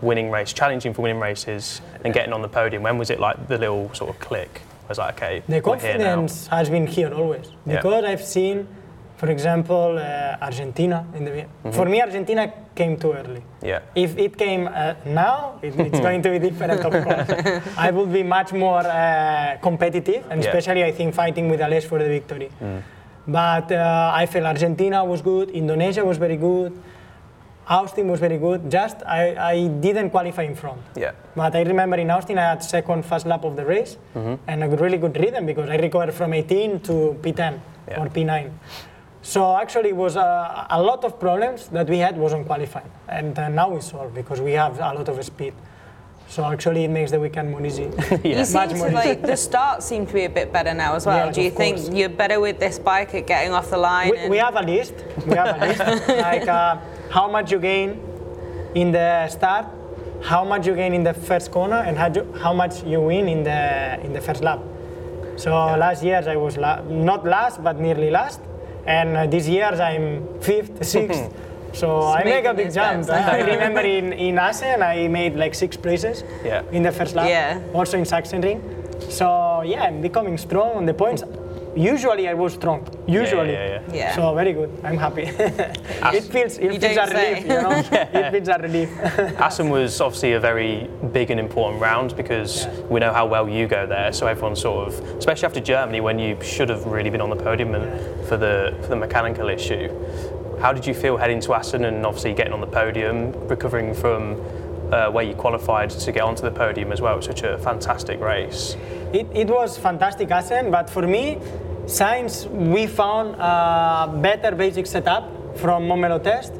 winning 0.01 0.29
race, 0.29 0.53
challenging 0.53 0.93
for 0.93 1.01
winning 1.01 1.19
races, 1.19 1.81
and 2.03 2.13
getting 2.13 2.33
on 2.33 2.41
the 2.41 2.47
podium? 2.49 2.83
When 2.83 2.97
was 2.97 3.09
it 3.09 3.19
like 3.19 3.47
the 3.47 3.57
little 3.57 3.91
sort 3.93 4.09
of 4.11 4.19
click? 4.19 4.61
I 4.85 4.89
was 4.89 4.97
like, 4.99 5.15
okay, 5.15 5.41
The 5.47 5.59
we're 5.61 5.79
here 5.79 5.97
now. 5.97 6.15
confidence 6.15 6.47
has 6.47 6.69
been 6.69 6.85
here 6.87 7.11
always 7.13 7.47
Yeah. 7.65 7.77
because 7.77 8.03
I've 8.05 8.21
seen, 8.23 8.67
for 9.17 9.29
example, 9.31 9.97
uh, 9.97 10.37
Argentina. 10.41 11.05
In 11.15 11.23
the 11.25 11.31
Mm-hmm. 11.31 11.71
for 11.71 11.85
me, 11.85 12.01
Argentina 12.01 12.51
came 12.75 12.97
too 12.97 13.13
early. 13.13 13.43
Yeah. 13.63 13.79
If 13.95 14.17
it 14.17 14.37
came 14.37 14.67
uh, 14.67 14.93
now, 15.05 15.57
it, 15.63 15.73
it's 15.79 15.99
going 16.07 16.21
to 16.23 16.29
be 16.31 16.39
different, 16.39 16.73
of 16.85 16.91
course. 17.03 17.61
I 17.77 17.89
would 17.89 18.11
be 18.13 18.21
much 18.23 18.51
more 18.53 18.79
uh, 18.85 19.57
competitive, 19.63 20.25
and 20.29 20.43
Yeah. 20.43 20.49
Mm. 20.51 20.53
especially 20.57 20.83
I 20.83 20.91
think 20.91 21.15
fighting 21.15 21.49
with 21.49 21.59
Aleix 21.61 21.85
for 21.85 21.97
the 21.97 22.07
victory. 22.07 22.49
But 23.27 23.71
uh, 23.71 24.11
I 24.13 24.25
felt 24.25 24.45
Argentina 24.45 25.03
was 25.05 25.21
good, 25.21 25.49
Indonesia 25.51 26.03
was 26.03 26.17
very 26.17 26.37
good. 26.37 26.73
Austin 27.65 28.09
was 28.09 28.19
very 28.19 28.37
good. 28.37 28.69
Just 28.69 28.97
I, 29.05 29.35
I 29.53 29.67
didn't 29.67 30.09
qualify 30.09 30.43
in 30.43 30.53
front. 30.55 30.81
Yeah. 30.97 31.13
But 31.33 31.55
I 31.55 31.61
remember 31.63 31.95
in 31.95 32.11
Austin 32.11 32.37
I 32.37 32.49
had 32.49 32.61
second 32.61 33.05
first 33.05 33.25
lap 33.25 33.45
of 33.45 33.55
the 33.55 33.65
race 33.65 33.95
Mm-hmm. 34.15 34.35
and 34.47 34.63
a 34.65 34.67
really 34.75 34.97
good 34.97 35.15
rhythm 35.17 35.45
because 35.45 35.69
I 35.69 35.77
recovered 35.77 36.13
from 36.13 36.33
18 36.33 36.81
to 36.81 37.17
P10 37.21 37.59
Yeah. 37.87 38.01
or 38.01 38.07
P9. 38.09 38.51
So 39.21 39.55
actually 39.55 39.89
it 39.89 39.95
was 39.95 40.17
uh, 40.17 40.67
a 40.69 40.81
lot 40.81 41.05
of 41.05 41.17
problems 41.21 41.69
that 41.69 41.87
we 41.87 41.99
had 41.99 42.17
wasn't 42.17 42.45
qualifying 42.47 42.91
and 43.07 43.39
uh, 43.39 43.47
now 43.47 43.69
we 43.69 43.79
solved 43.79 44.13
because 44.13 44.41
we 44.41 44.51
have 44.51 44.75
a 44.79 44.93
lot 44.93 45.07
of 45.07 45.23
speed. 45.23 45.53
So 46.33 46.43
actually 46.45 46.85
it 46.85 46.87
makes 46.89 47.11
the 47.11 47.19
weekend 47.19 47.51
more 47.51 47.63
easy. 47.63 47.83
Yeah. 48.23 48.39
You 48.39 48.45
seem 48.45 48.69
to 48.69 48.75
more 48.75 48.89
like 48.89 49.21
the 49.21 49.37
start 49.37 49.83
seemed 49.83 50.07
to 50.07 50.13
be 50.15 50.23
a 50.25 50.29
bit 50.39 50.51
better 50.51 50.73
now 50.73 50.95
as 50.95 51.05
well. 51.05 51.27
Yeah, 51.27 51.31
Do 51.31 51.41
you 51.43 51.51
think 51.51 51.77
course. 51.77 51.89
you're 51.95 52.09
better 52.09 52.39
with 52.39 52.57
this 52.59 52.79
bike 52.79 53.13
at 53.13 53.27
getting 53.27 53.53
off 53.53 53.69
the 53.69 53.77
line? 53.77 54.09
we, 54.09 54.17
and- 54.17 54.31
we 54.31 54.37
have 54.37 54.55
a 54.55 54.63
list. 54.63 54.95
We 55.27 55.35
have 55.35 55.61
a 55.61 55.65
list. 55.67 56.07
like 56.29 56.47
uh, 56.47 56.77
how 57.11 57.29
much 57.29 57.51
you 57.51 57.59
gain 57.59 57.99
in 58.73 58.91
the 58.91 59.27
start, 59.27 59.67
how 60.23 60.43
much 60.43 60.65
you 60.65 60.73
gain 60.75 60.93
in 60.95 61.03
the 61.03 61.13
first 61.13 61.51
corner, 61.51 61.77
and 61.87 61.95
how, 61.97 62.09
you, 62.11 62.23
how 62.41 62.51
much 62.53 62.83
you 62.83 62.99
win 62.99 63.27
in 63.27 63.43
the 63.43 63.99
in 64.03 64.11
the 64.13 64.21
first 64.21 64.41
lap. 64.41 64.59
So 65.35 65.51
last 65.53 66.01
year 66.03 66.23
I 66.27 66.35
was 66.35 66.57
la- 66.57 66.81
not 66.81 67.25
last, 67.25 67.61
but 67.63 67.79
nearly 67.79 68.09
last, 68.09 68.41
and 68.87 69.15
uh, 69.17 69.27
this 69.27 69.47
year 69.47 69.65
I'm 69.65 70.25
fifth, 70.41 70.83
sixth. 70.83 71.29
So 71.73 72.03
I 72.07 72.23
make 72.23 72.45
a 72.45 72.53
big 72.53 72.65
his 72.67 72.75
jump. 72.75 73.07
bets. 73.07 73.09
I 73.35 73.39
remember 73.41 73.81
in, 73.97 74.13
in 74.13 74.37
Assen 74.37 74.81
I 74.81 75.07
made 75.07 75.35
like 75.35 75.53
six 75.55 75.75
places 75.77 76.23
Yeah. 76.45 76.63
in 76.71 76.83
the 76.83 76.91
first 76.91 77.15
lap. 77.15 77.27
Yeah. 77.27 77.59
Also 77.73 77.97
in 77.97 78.03
Sachsenring. 78.05 78.61
So 79.11 79.61
yeah, 79.65 79.83
I'm 79.83 80.01
becoming 80.01 80.37
strong 80.37 80.71
on 80.77 80.85
the 80.85 80.93
points. 80.93 81.23
Usually 81.75 82.29
I 82.29 82.35
was 82.35 82.53
strong. 82.53 82.87
Usually. 83.07 83.51
yeah, 83.51 83.67
yeah. 83.67 83.81
Yeah. 83.95 84.15
So 84.15 84.35
very 84.35 84.53
good. 84.53 84.69
I'm 84.83 84.95
happy. 84.97 85.23
it 86.17 86.23
feels 86.25 86.59
it 86.59 86.71
You 86.73 86.79
feels 86.79 86.97
a 86.97 87.07
say. 87.07 87.29
relief, 87.33 87.43
you 87.43 87.61
know. 87.61 87.71
It 88.19 88.31
feels 88.31 88.47
a 88.47 88.57
relief. 88.61 88.89
Assen 89.41 89.69
was 89.71 89.99
obviously 89.99 90.33
a 90.33 90.39
very 90.39 90.87
big 91.11 91.31
and 91.31 91.39
important 91.39 91.81
round 91.81 92.15
because 92.15 92.67
we 92.91 92.99
know 92.99 93.11
how 93.11 93.25
well 93.25 93.49
you 93.49 93.67
go 93.67 93.87
there. 93.87 94.13
So 94.13 94.27
everyone 94.27 94.55
sort 94.55 94.87
of, 94.89 94.93
especially 95.17 95.47
after 95.47 95.59
Germany, 95.59 95.99
when 95.99 96.19
you 96.19 96.37
should 96.43 96.69
have 96.69 96.85
really 96.85 97.09
been 97.09 97.21
on 97.21 97.31
the 97.31 97.35
podium 97.43 97.73
and 97.73 98.27
for 98.27 98.37
the 98.37 98.75
for 98.83 98.89
the 98.89 98.95
mechanical 98.95 99.49
issue. 99.49 99.89
How 100.63 100.71
did 100.71 100.87
you 100.87 100.93
feel 100.93 101.17
heading 101.17 101.41
to 101.41 101.55
Assen 101.55 101.83
and 101.83 102.05
obviously 102.05 102.33
getting 102.33 102.53
on 102.53 102.61
the 102.61 102.67
podium, 102.67 103.33
recovering 103.49 103.93
from 103.93 104.39
uh, 104.93 105.11
where 105.11 105.25
you 105.25 105.33
qualified 105.33 105.89
to 105.89 106.11
get 106.13 106.23
onto 106.23 106.41
the 106.41 106.51
podium 106.51 106.93
as 106.93 107.01
well? 107.01 107.15
It 107.15 107.17
was 107.17 107.25
such 107.25 107.43
a 107.43 107.57
fantastic 107.57 108.21
race. 108.21 108.77
It, 109.11 109.27
it 109.33 109.49
was 109.49 109.77
fantastic 109.77 110.31
Assen, 110.31 110.71
but 110.71 110.89
for 110.89 111.05
me, 111.05 111.37
since 111.85 112.45
we 112.45 112.87
found 112.87 113.35
a 113.35 114.17
better 114.21 114.55
basic 114.55 114.87
setup 114.87 115.57
from 115.57 115.83
Momelo 115.83 116.23
test, 116.23 116.53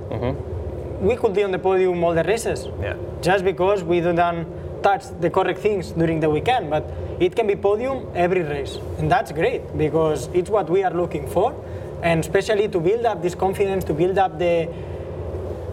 we 1.00 1.15
could 1.15 1.33
be 1.33 1.43
on 1.43 1.51
the 1.51 1.60
podium 1.60 2.03
all 2.03 2.13
the 2.13 2.25
races. 2.25 2.67
Yeah. 2.81 2.98
Just 3.22 3.45
because 3.45 3.86
we 3.86 4.01
didn't 4.01 4.81
touch 4.83 5.05
the 5.22 5.29
correct 5.29 5.60
things 5.60 5.93
during 5.93 6.19
the 6.19 6.29
weekend, 6.29 6.69
but 6.69 6.83
it 7.22 7.38
can 7.38 7.48
be 7.48 7.55
podium 7.55 8.05
every 8.15 8.41
race, 8.41 8.79
and 8.98 9.10
that's 9.10 9.31
great 9.31 9.77
because 9.77 10.27
it's 10.33 10.50
what 10.50 10.69
we 10.69 10.83
are 10.83 10.91
looking 10.91 11.25
for, 11.25 11.55
and 12.03 12.19
especially 12.19 12.67
to 12.67 12.79
build 12.79 13.05
up 13.05 13.22
this 13.22 13.33
confidence, 13.33 13.83
to 13.86 13.93
build 13.93 14.17
up 14.17 14.38
the 14.38 14.69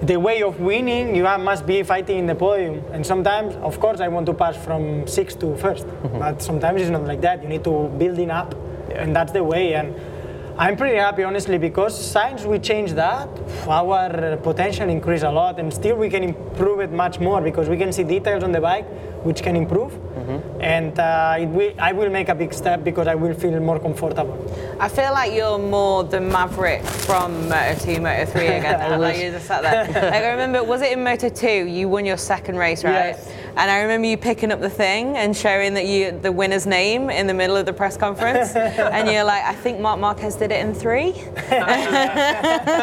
the 0.03 0.19
way 0.19 0.43
of 0.43 0.59
winning, 0.61 1.15
you 1.15 1.25
must 1.25 1.67
be 1.67 1.83
fighting 1.83 2.21
in 2.21 2.27
the 2.27 2.35
podium. 2.35 2.83
And 2.91 3.05
sometimes, 3.05 3.55
of 3.57 3.79
course, 3.81 4.01
I 4.01 4.09
want 4.09 4.25
to 4.27 4.33
pass 4.33 4.57
from 4.57 5.07
sixth 5.07 5.39
to 5.41 5.47
1st 5.47 5.85
mm-hmm. 5.85 6.19
but 6.19 6.41
sometimes 6.41 6.81
it's 6.81 6.91
not 6.91 7.05
like 7.05 7.21
that. 7.21 7.43
You 7.43 7.51
need 7.51 7.65
to 7.65 7.89
building 7.99 8.31
up, 8.31 8.55
Yeah. 8.89 9.03
and 9.03 9.15
that's 9.15 9.33
the 9.33 9.45
way. 9.45 9.75
And 9.75 9.95
I'm 10.59 10.77
pretty 10.77 10.97
happy, 10.97 11.23
honestly, 11.23 11.59
because 11.59 11.93
since 11.95 12.45
we 12.45 12.59
changed 12.59 12.95
that, 12.97 13.29
our 13.69 14.39
potential 14.39 14.89
increased 14.89 15.25
a 15.25 15.31
lot, 15.31 15.59
and 15.61 15.73
still 15.73 15.97
we 15.97 16.09
can 16.09 16.25
improve 16.25 16.81
it 16.81 16.93
much 16.93 17.21
more 17.21 17.43
because 17.43 17.69
we 17.69 17.77
can 17.77 17.93
see 17.93 18.05
details 18.05 18.43
on 18.43 18.53
the 18.53 18.61
bike 18.61 18.87
which 19.23 19.43
can 19.43 19.55
improve. 19.55 19.93
And 20.61 20.99
uh, 20.99 21.37
it 21.39 21.47
will, 21.47 21.73
I 21.79 21.93
will 21.93 22.11
make 22.11 22.29
a 22.29 22.35
big 22.35 22.53
step 22.53 22.85
because 22.85 23.07
I 23.07 23.15
will 23.15 23.35
feel 23.35 23.59
more 23.61 23.79
comfortable. 23.79 24.37
I 24.79 24.89
feel 24.89 25.13
like 25.13 25.33
you're 25.33 25.59
more 25.59 26.05
the 26.05 26.21
maverick 26.21 26.83
from 26.85 27.49
Moto 27.49 27.75
2, 27.81 28.01
Moto 28.01 28.27
3 28.27 28.47
again. 28.47 28.63
now. 28.91 28.99
like 28.99 29.19
you 29.19 29.31
just 29.31 29.47
sat 29.47 29.63
there. 29.63 29.87
like 30.11 30.23
I 30.23 30.31
remember, 30.31 30.63
was 30.63 30.83
it 30.83 30.93
in 30.93 31.03
Moto 31.05 31.29
2? 31.29 31.49
You 31.67 31.89
won 31.89 32.05
your 32.05 32.17
second 32.17 32.57
race, 32.57 32.85
right? 32.85 33.17
Yes. 33.17 33.29
And 33.57 33.71
I 33.71 33.81
remember 33.81 34.07
you 34.07 34.17
picking 34.17 34.53
up 34.53 34.61
the 34.61 34.71
thing 34.71 35.17
and 35.17 35.37
showing 35.37 35.75
that 35.75 35.87
you 35.87 36.13
the 36.13 36.33
winner's 36.33 36.67
name 36.67 37.11
in 37.11 37.27
the 37.27 37.35
middle 37.35 37.57
of 37.57 37.67
the 37.67 37.73
press 37.73 37.97
conference, 37.97 38.51
and 38.57 39.11
you're 39.11 39.25
like, 39.25 39.43
I 39.45 39.55
think 39.55 39.81
Marc 39.81 39.99
Marquez 39.99 40.37
did 40.37 40.53
it 40.53 40.65
in 40.65 40.75
three. 40.75 41.13
I 41.51 42.77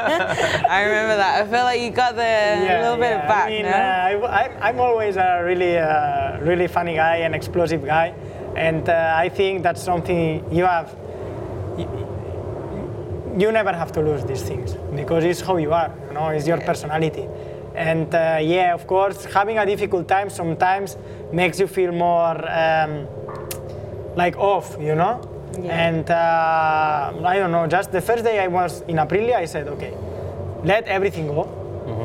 remember 0.85 1.15
that. 1.17 1.41
I 1.41 1.45
feel 1.45 1.63
like 1.63 1.81
you 1.81 1.91
got 1.91 2.15
the 2.15 2.81
little 2.81 2.97
bit 2.97 3.13
of 3.13 3.27
back. 3.27 3.47
I 3.47 3.49
mean, 3.49 3.63
no? 3.63 3.69
uh, 3.69 4.27
I, 4.27 4.69
I'm 4.69 4.79
always 4.79 5.15
a 5.15 5.41
really, 5.43 5.77
uh, 5.77 6.39
really 6.41 6.67
funny 6.67 6.95
guy 6.95 7.17
and 7.17 7.33
explosive 7.33 7.85
guy, 7.85 8.13
and 8.55 8.89
uh, 8.89 9.13
I 9.15 9.29
think 9.29 9.63
that's 9.63 9.81
something 9.81 10.43
you 10.53 10.65
have. 10.65 10.95
You, 11.77 11.87
you 13.37 13.51
never 13.51 13.71
have 13.71 13.91
to 13.91 14.01
lose 14.01 14.25
these 14.25 14.41
things 14.41 14.73
because 14.95 15.23
it's 15.23 15.41
how 15.41 15.57
you 15.57 15.71
are. 15.71 15.93
You 16.07 16.13
know, 16.13 16.29
it's 16.29 16.47
your 16.47 16.59
personality. 16.59 17.27
And 17.77 18.13
uh, 18.15 18.39
yeah, 18.41 18.73
of 18.73 18.87
course, 18.87 19.25
having 19.25 19.57
a 19.59 19.65
difficult 19.65 20.07
time 20.07 20.29
sometimes 20.29 20.97
makes 21.31 21.59
you 21.59 21.67
feel 21.67 21.91
more 21.91 22.35
um, 22.49 23.07
like 24.15 24.35
off, 24.37 24.75
you 24.79 24.95
know. 24.95 25.21
Yeah. 25.61 25.87
And 25.87 26.09
uh, 26.09 27.13
I 27.33 27.37
don't 27.37 27.51
know. 27.51 27.67
Just 27.67 27.91
the 27.91 28.01
first 28.01 28.23
day 28.23 28.39
I 28.39 28.47
was 28.47 28.81
in 28.87 28.97
Aprilia, 28.97 29.35
I 29.35 29.45
said, 29.45 29.67
okay, 29.67 29.93
let 30.63 30.87
everything 30.87 31.27
go, 31.27 31.43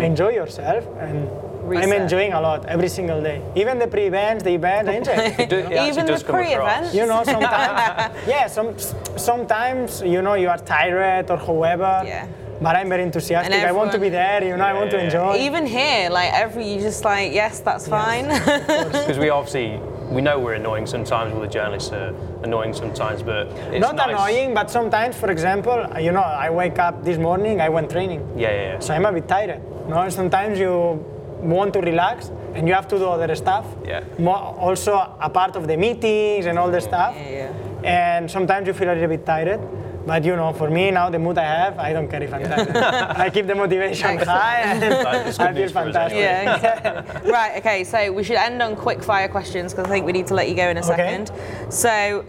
enjoy 0.00 0.30
yourself, 0.30 0.86
and 1.00 1.28
I'm 1.76 1.92
enjoying 1.92 2.32
a 2.34 2.40
lot 2.40 2.66
every 2.66 2.88
single 2.88 3.22
day. 3.22 3.40
Even 3.56 3.78
the 3.78 3.86
pre-events, 3.86 4.42
the 4.44 4.54
event, 4.54 4.88
I 4.88 4.92
enjoy. 4.92 5.12
it. 5.12 5.38
It 5.40 5.48
do- 5.48 5.56
it 5.58 5.64
actually 5.72 5.88
Even 5.88 6.06
the 6.06 6.12
does 6.12 6.22
come 6.22 6.34
across. 6.36 6.48
pre-events? 6.54 6.94
you 6.94 7.06
know, 7.06 7.24
sometimes, 7.24 8.16
yeah, 8.28 8.46
some, 8.46 8.78
sometimes 9.16 10.02
you 10.02 10.20
know 10.22 10.34
you 10.34 10.48
are 10.48 10.58
tired 10.58 11.30
or 11.30 11.38
whoever. 11.38 12.02
Yeah. 12.04 12.26
But 12.62 12.76
I'm 12.76 12.88
very 12.88 13.02
enthusiastic. 13.02 13.52
And 13.52 13.66
I 13.66 13.72
want 13.72 13.92
to 13.92 13.98
be 13.98 14.08
there. 14.08 14.42
You 14.44 14.56
know, 14.56 14.64
I 14.64 14.72
want 14.72 14.90
to 14.90 14.96
Yeah, 14.96 15.02
yeah, 15.02 15.32
enjoy. 15.32 15.44
Even 15.46 15.66
here, 15.66 16.10
like 16.10 16.32
every, 16.32 16.66
you 16.72 16.80
just 16.80 17.04
like, 17.04 17.32
yes, 17.32 17.60
that's 17.60 17.88
fine. 17.88 18.28
Because 18.28 19.18
we 19.24 19.30
obviously 19.30 19.80
we 20.10 20.20
know 20.20 20.38
we're 20.38 20.54
annoying 20.54 20.86
sometimes. 20.86 21.34
All 21.34 21.40
the 21.40 21.48
journalists 21.48 21.90
are 21.92 22.14
annoying 22.42 22.74
sometimes, 22.74 23.22
but 23.22 23.46
it's 23.72 23.80
Not 23.80 23.96
nice. 23.96 24.10
annoying, 24.10 24.54
but 24.54 24.70
sometimes, 24.70 25.16
for 25.16 25.30
example, 25.30 25.86
you 26.00 26.12
know, 26.12 26.20
I 26.20 26.50
wake 26.50 26.78
up 26.78 27.02
this 27.02 27.18
morning, 27.18 27.60
I 27.60 27.68
went 27.68 27.90
training. 27.90 28.20
Yeah, 28.36 28.50
yeah, 28.50 28.62
yeah. 28.72 28.78
So 28.78 28.94
I'm 28.94 29.06
a 29.06 29.12
bit 29.12 29.26
tired. 29.26 29.60
You 29.88 29.94
know, 29.94 30.08
sometimes 30.08 30.58
you 30.58 31.04
want 31.40 31.72
to 31.72 31.80
relax 31.80 32.30
and 32.54 32.68
you 32.68 32.74
have 32.74 32.86
to 32.88 32.98
do 32.98 33.06
other 33.06 33.34
stuff. 33.34 33.66
Yeah. 33.84 34.04
Mo- 34.18 34.54
also 34.58 34.94
a 35.20 35.30
part 35.30 35.56
of 35.56 35.66
the 35.66 35.76
meetings 35.76 36.46
and 36.46 36.58
all 36.58 36.70
the 36.70 36.78
mm. 36.78 36.88
stuff. 36.88 37.16
Yeah, 37.16 37.52
And 37.82 38.30
sometimes 38.30 38.66
you 38.66 38.74
feel 38.74 38.90
a 38.90 38.94
little 38.94 39.08
bit 39.08 39.26
tired. 39.26 39.60
But 40.06 40.24
you 40.24 40.34
know, 40.34 40.52
for 40.52 40.68
me 40.68 40.90
now, 40.90 41.10
the 41.10 41.18
mood 41.18 41.38
I 41.38 41.44
have, 41.44 41.78
I 41.78 41.92
don't 41.92 42.08
care 42.08 42.22
if 42.22 42.34
I'm 42.34 42.42
tired. 42.42 42.76
I 42.76 43.30
keep 43.30 43.46
the 43.46 43.54
motivation 43.54 44.18
high 44.18 44.60
and 44.60 44.84
I 45.06 45.30
feel 45.30 45.52
news 45.52 45.70
for 45.70 45.78
us 45.78 45.84
fantastic. 45.84 46.18
Yeah, 46.18 46.56
exactly. 46.56 47.30
right, 47.30 47.58
okay, 47.58 47.84
so 47.84 48.12
we 48.12 48.24
should 48.24 48.36
end 48.36 48.60
on 48.62 48.74
quick 48.74 49.02
fire 49.02 49.28
questions 49.28 49.72
because 49.72 49.86
I 49.86 49.90
think 49.90 50.06
we 50.06 50.12
need 50.12 50.26
to 50.28 50.34
let 50.34 50.48
you 50.48 50.56
go 50.56 50.68
in 50.68 50.76
a 50.76 50.82
second. 50.82 51.30
Okay. 51.30 51.70
So, 51.70 52.24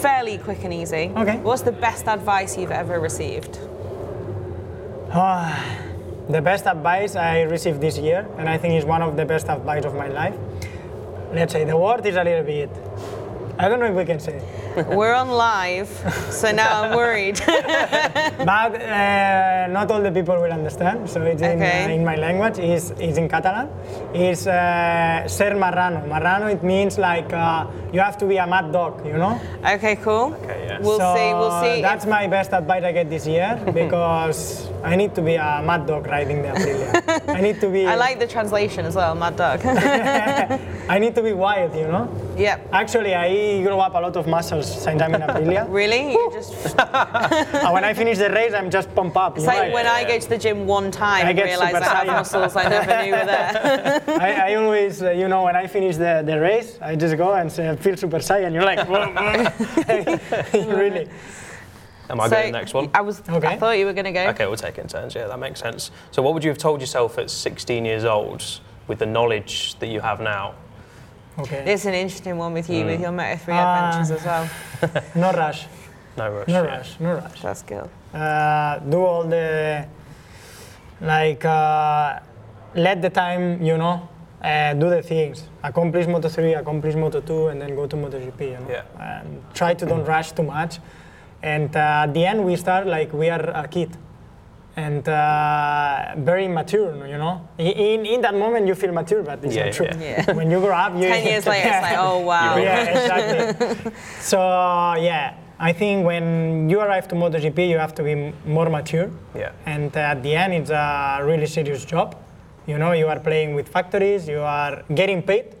fairly 0.00 0.38
quick 0.38 0.64
and 0.64 0.74
easy. 0.74 1.12
Okay. 1.16 1.38
What's 1.38 1.62
the 1.62 1.72
best 1.72 2.08
advice 2.08 2.58
you've 2.58 2.72
ever 2.72 3.00
received? 3.00 3.58
The 6.26 6.40
best 6.40 6.66
advice 6.66 7.16
I 7.16 7.42
received 7.42 7.82
this 7.82 7.98
year, 7.98 8.26
and 8.38 8.48
I 8.48 8.56
think 8.56 8.72
is 8.78 8.86
one 8.86 9.02
of 9.02 9.14
the 9.14 9.26
best 9.26 9.46
advice 9.50 9.84
of 9.84 9.94
my 9.94 10.08
life. 10.08 10.34
Let's 11.34 11.52
say 11.52 11.64
the 11.64 11.76
word 11.76 12.06
is 12.06 12.16
a 12.16 12.24
little 12.24 12.44
bit. 12.44 12.70
I 13.58 13.68
don't 13.68 13.78
know 13.78 13.86
if 13.86 13.94
we 13.94 14.06
can 14.06 14.18
say. 14.18 14.40
We're 14.76 15.14
on 15.14 15.30
live, 15.30 15.88
so 16.30 16.50
now 16.50 16.82
I'm 16.82 16.96
worried. 16.96 17.40
but 17.46 18.82
uh, 18.82 19.68
not 19.68 19.90
all 19.90 20.02
the 20.02 20.10
people 20.10 20.34
will 20.34 20.52
understand. 20.52 21.08
So 21.08 21.22
it's 21.22 21.42
in, 21.42 21.62
Okay. 21.62 21.84
uh, 21.84 21.88
in 21.90 22.04
my 22.04 22.16
language. 22.16 22.58
it's, 22.58 22.90
is 22.98 23.16
in 23.16 23.28
Catalan. 23.28 23.68
Is 24.12 24.46
uh, 24.48 25.28
ser 25.28 25.54
marrano. 25.54 26.06
Marrano 26.08 26.52
it 26.52 26.62
means 26.64 26.98
like 26.98 27.32
uh, 27.32 27.66
you 27.92 28.00
have 28.00 28.18
to 28.18 28.26
be 28.26 28.36
a 28.36 28.46
mad 28.46 28.72
dog. 28.72 29.06
You 29.06 29.18
know. 29.18 29.40
okay, 29.64 29.96
cool. 29.96 30.34
Okay, 30.42 30.66
yeah. 30.66 30.80
We'll 30.80 30.98
so 30.98 31.14
see, 31.14 31.32
we'll 31.34 31.60
see. 31.62 31.80
That's 31.80 32.06
my 32.06 32.26
best 32.26 32.52
advice 32.52 32.82
I 32.82 32.92
get 32.92 33.08
this 33.08 33.26
year 33.26 33.60
because 33.74 34.68
I 34.82 34.96
need 34.96 35.14
to 35.14 35.22
be 35.22 35.36
a 35.36 35.62
mad 35.64 35.86
dog 35.86 36.06
riding 36.06 36.42
the 36.42 36.48
Aprilia. 36.48 37.28
I 37.28 37.40
need 37.40 37.60
to 37.60 37.68
be. 37.70 37.86
I 37.86 37.94
like 37.94 38.18
the 38.18 38.26
translation 38.26 38.86
as 38.86 38.96
well, 38.96 39.14
Mad 39.14 39.36
Dog. 39.36 39.60
I 40.88 40.98
need 40.98 41.14
to 41.14 41.22
be 41.22 41.32
wild. 41.32 41.74
You 41.74 41.88
know. 41.88 42.08
yep. 42.36 42.68
Actually, 42.72 43.14
I 43.14 43.62
grew 43.62 43.78
up 43.78 43.94
a 43.94 43.98
lot 44.00 44.16
of 44.16 44.26
muscles 44.26 44.63
since 44.64 45.00
I'm 45.02 45.14
in 45.14 45.20
Aprilia. 45.22 45.68
Really? 45.74 46.12
You 46.12 46.30
just 46.32 46.52
when 47.74 47.84
I 47.84 47.92
finish 47.94 48.18
the 48.18 48.30
race, 48.30 48.52
I'm 48.54 48.70
just 48.70 48.94
pumped 48.94 49.16
up. 49.16 49.36
it's 49.36 49.44
you 49.46 49.52
know, 49.52 49.58
like 49.58 49.72
when 49.74 49.86
I 49.86 50.04
go 50.04 50.18
to 50.18 50.28
the 50.28 50.38
gym 50.38 50.66
one 50.66 50.90
time 50.90 51.26
I 51.26 51.30
and 51.30 51.36
get 51.38 51.44
realise 51.44 51.70
super 51.70 51.82
I 51.82 51.84
have 51.84 51.92
tired. 52.06 52.06
muscles 52.06 52.56
I 52.56 52.68
never 52.68 53.02
knew 53.04 53.12
were 53.12 53.24
there. 53.24 54.02
I, 54.20 54.52
I 54.52 54.54
always, 54.56 55.02
uh, 55.02 55.10
you 55.10 55.28
know, 55.28 55.44
when 55.44 55.56
I 55.56 55.66
finish 55.66 55.96
the, 55.96 56.22
the 56.24 56.40
race, 56.40 56.78
I 56.80 56.94
just 56.96 57.16
go 57.16 57.32
and 57.34 57.50
say, 57.50 57.74
feel 57.76 57.96
super 57.96 58.20
shy, 58.20 58.40
and 58.40 58.54
you're 58.54 58.64
like, 58.64 58.86
whoa, 58.88 59.06
whoa. 59.12 60.76
really. 60.76 61.08
Am 62.10 62.20
I 62.20 62.28
So, 62.28 62.36
going 62.36 62.52
next 62.52 62.74
one? 62.74 62.90
I 62.92 63.00
was. 63.00 63.22
I 63.28 63.36
Okay. 63.36 63.56
thought 63.58 63.78
you 63.78 63.86
were 63.86 63.94
going 63.94 64.04
to 64.04 64.12
go. 64.12 64.26
Okay, 64.28 64.46
we'll 64.46 64.56
take 64.56 64.76
it 64.78 64.82
in 64.82 64.88
turns. 64.88 65.14
Yeah, 65.14 65.26
that 65.26 65.38
makes 65.38 65.58
sense. 65.60 65.90
So, 66.10 66.20
what 66.22 66.34
would 66.34 66.44
you 66.44 66.50
have 66.50 66.58
told 66.58 66.80
yourself 66.80 67.16
at 67.18 67.30
16 67.30 67.84
years 67.84 68.04
old 68.04 68.44
with 68.88 68.98
the 68.98 69.06
knowledge 69.06 69.76
that 69.78 69.86
you 69.86 70.00
have 70.00 70.20
now? 70.20 70.54
Okay. 71.38 71.64
It's 71.72 71.84
an 71.84 71.94
interesting 71.94 72.38
one 72.38 72.52
with 72.52 72.68
you 72.70 72.84
with 72.86 73.00
your 73.00 73.12
Moto 73.12 73.36
3 73.36 73.54
Ah. 73.54 73.88
adventures 73.88 74.10
as 74.18 74.24
well. 74.24 74.48
No 75.16 75.32
rush. 75.32 75.66
No 76.16 76.30
rush. 76.30 76.48
No 76.48 76.62
yeah. 76.62 76.76
rush. 76.76 77.00
No 77.00 77.14
rush. 77.14 77.40
That's 77.42 77.62
good. 77.62 77.88
uh, 78.14 78.78
do 78.78 78.98
all 79.04 79.24
the 79.24 79.84
like 81.00 81.44
uh, 81.44 82.20
let 82.74 83.02
the 83.02 83.10
time 83.10 83.60
you 83.62 83.76
know 83.76 84.08
uh, 84.42 84.74
do 84.74 84.88
the 84.90 85.02
things 85.02 85.48
accomplish 85.62 86.06
moto 86.06 86.28
3 86.28 86.54
accomplish 86.54 86.94
moto 86.94 87.20
2 87.20 87.48
and 87.48 87.60
then 87.60 87.74
go 87.74 87.86
to 87.86 87.96
MotoGP 87.96 88.40
you 88.40 88.58
know 88.60 88.68
Yeah. 88.70 88.84
and 89.00 89.42
try 89.54 89.74
to 89.74 89.84
don't 89.86 90.04
rush 90.04 90.30
too 90.32 90.44
much 90.44 90.78
and 91.42 91.74
uh, 91.74 92.04
at 92.06 92.14
the 92.14 92.24
end 92.24 92.44
we 92.44 92.54
start 92.56 92.86
like 92.86 93.12
we 93.12 93.28
are 93.30 93.50
a 93.64 93.66
kid 93.68 93.90
and 94.76 95.08
uh, 95.08 96.14
very 96.18 96.48
mature 96.48 97.06
you 97.06 97.16
know 97.16 97.46
in, 97.58 98.04
in 98.06 98.20
that 98.20 98.34
moment 98.34 98.66
you 98.66 98.74
feel 98.74 98.92
mature 98.92 99.22
but 99.22 99.42
it's 99.44 99.54
Yeah, 99.54 99.66
not 99.66 99.74
true 99.74 99.86
yeah. 100.00 100.32
when 100.32 100.50
you 100.50 100.58
grow 100.60 100.74
up 100.74 100.92
you 100.94 101.08
Ten 101.14 101.24
years 101.26 101.46
later, 101.52 101.68
it's 101.68 101.82
like, 101.82 101.98
oh 101.98 102.18
wow. 102.30 102.56
Yeah, 102.56 102.82
exactly. 102.96 103.92
so 104.20 104.38
yeah, 104.98 105.34
I 105.58 105.72
think 105.72 106.04
when 106.04 106.68
you 106.68 106.80
arrive 106.80 107.06
to 107.08 107.14
MotoGP, 107.14 107.68
you 107.68 107.78
have 107.78 107.94
to 107.94 108.02
be 108.02 108.32
more 108.44 108.68
mature. 108.68 109.08
Yeah. 109.36 109.52
And 109.66 109.96
uh, 109.96 110.00
at 110.12 110.22
the 110.24 110.34
end, 110.34 110.52
it's 110.52 110.70
a 110.70 111.20
really 111.22 111.46
serious 111.46 111.84
job. 111.84 112.16
You 112.66 112.76
know, 112.78 112.92
you 112.92 113.06
are 113.06 113.20
playing 113.20 113.54
with 113.54 113.68
factories, 113.68 114.26
you 114.26 114.40
are 114.40 114.82
getting 114.94 115.22
paid 115.22 115.54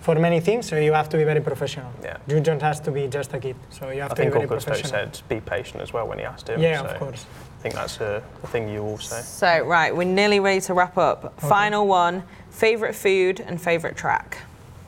for 0.00 0.16
many 0.16 0.40
things, 0.40 0.66
so 0.68 0.76
you 0.76 0.92
have 0.92 1.08
to 1.08 1.16
be 1.16 1.22
very 1.22 1.40
professional. 1.40 1.86
Mm-hmm. 1.92 2.04
Yeah. 2.04 2.16
You 2.36 2.40
don't 2.40 2.60
have 2.60 2.82
to 2.82 2.90
be 2.90 3.06
just 3.06 3.32
a 3.34 3.38
kid, 3.38 3.54
so 3.70 3.90
you 3.90 4.02
have 4.02 4.10
I 4.12 4.14
to 4.16 4.20
be 4.20 4.22
think 4.30 4.34
very 4.34 4.46
Augusto 4.46 4.66
professional. 4.66 4.90
said 4.90 5.20
be 5.28 5.40
patient 5.40 5.80
as 5.80 5.92
well 5.92 6.06
when 6.08 6.18
he 6.18 6.24
asked 6.24 6.48
him. 6.48 6.60
Yeah, 6.60 6.82
so 6.82 6.88
of 6.88 6.98
course. 6.98 7.24
I 7.64 7.66
think 7.68 7.76
that's 7.76 7.98
a, 8.00 8.22
a 8.42 8.46
thing 8.48 8.68
you 8.68 8.82
all 8.82 8.98
say. 8.98 9.22
So 9.22 9.64
right, 9.64 9.96
we're 9.96 10.04
nearly 10.04 10.38
ready 10.38 10.60
to 10.60 10.74
wrap 10.74 10.98
up. 10.98 11.40
Final 11.40 11.86
one: 11.86 12.22
favorite 12.50 12.94
food 12.94 13.40
and 13.40 13.58
favorite 13.58 13.96
track. 13.96 14.36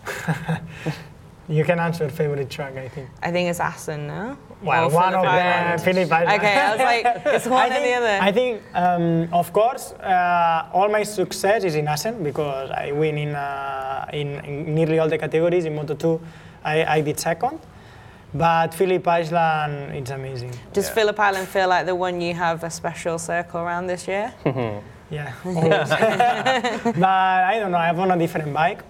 You 1.48 1.62
can 1.64 1.78
answer 1.78 2.08
favorite 2.08 2.50
track, 2.50 2.76
I 2.76 2.88
think. 2.88 3.08
I 3.22 3.30
think 3.30 3.48
it's 3.48 3.60
Assen, 3.60 4.08
no? 4.08 4.36
Well, 4.64 4.90
Or 4.90 4.90
one 4.90 5.14
of 5.14 5.20
Phillip 5.20 5.36
them, 5.36 5.64
Island. 5.64 5.82
Phillip 5.82 6.12
Island. 6.12 6.40
Okay, 6.40 6.54
I 6.56 6.70
was 6.72 6.80
like, 6.80 7.22
it's 7.36 7.46
one 7.46 7.70
I 7.70 7.76
or 7.76 7.82
the 7.86 7.92
other. 7.92 8.18
I 8.20 8.32
think, 8.32 8.62
um, 8.74 9.28
of 9.32 9.52
course, 9.52 9.92
uh, 9.92 10.68
all 10.72 10.88
my 10.88 11.04
success 11.04 11.62
is 11.62 11.76
in 11.76 11.86
Assen 11.86 12.24
because 12.24 12.72
I 12.72 12.90
win 12.90 13.16
in, 13.16 13.36
uh, 13.36 14.10
in, 14.12 14.44
in 14.44 14.74
nearly 14.74 14.98
all 14.98 15.08
the 15.08 15.18
categories. 15.18 15.66
In 15.66 15.76
Moto2, 15.76 16.20
I, 16.64 16.84
I 16.96 17.00
did 17.00 17.20
second. 17.20 17.60
But 18.34 18.74
Phillip 18.74 19.06
Island, 19.06 19.94
it's 19.94 20.10
amazing. 20.10 20.52
Does 20.72 20.88
Yeah. 20.88 20.94
Phillip 20.94 21.18
Island 21.18 21.48
feel 21.48 21.68
like 21.68 21.86
the 21.86 21.94
one 21.94 22.20
you 22.20 22.34
have 22.34 22.64
a 22.64 22.70
special 22.70 23.18
circle 23.18 23.60
around 23.60 23.86
this 23.86 24.06
year? 24.08 24.32
Yeah, 25.08 25.32
but 25.44 27.04
I 27.52 27.60
don't 27.60 27.70
know, 27.70 27.78
I 27.78 27.86
have 27.86 27.98
on 28.00 28.10
a 28.10 28.18
different 28.18 28.52
bike. 28.52 28.82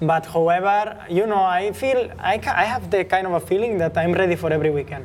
But 0.00 0.26
however, 0.26 0.96
you 1.10 1.26
know, 1.26 1.42
I 1.42 1.72
feel, 1.72 2.08
I, 2.20 2.38
ca- 2.38 2.54
I 2.56 2.62
have 2.64 2.88
the 2.88 3.02
kind 3.04 3.26
of 3.26 3.32
a 3.32 3.40
feeling 3.40 3.78
that 3.78 3.98
I'm 3.98 4.12
ready 4.12 4.36
for 4.36 4.52
every 4.52 4.70
weekend. 4.70 5.04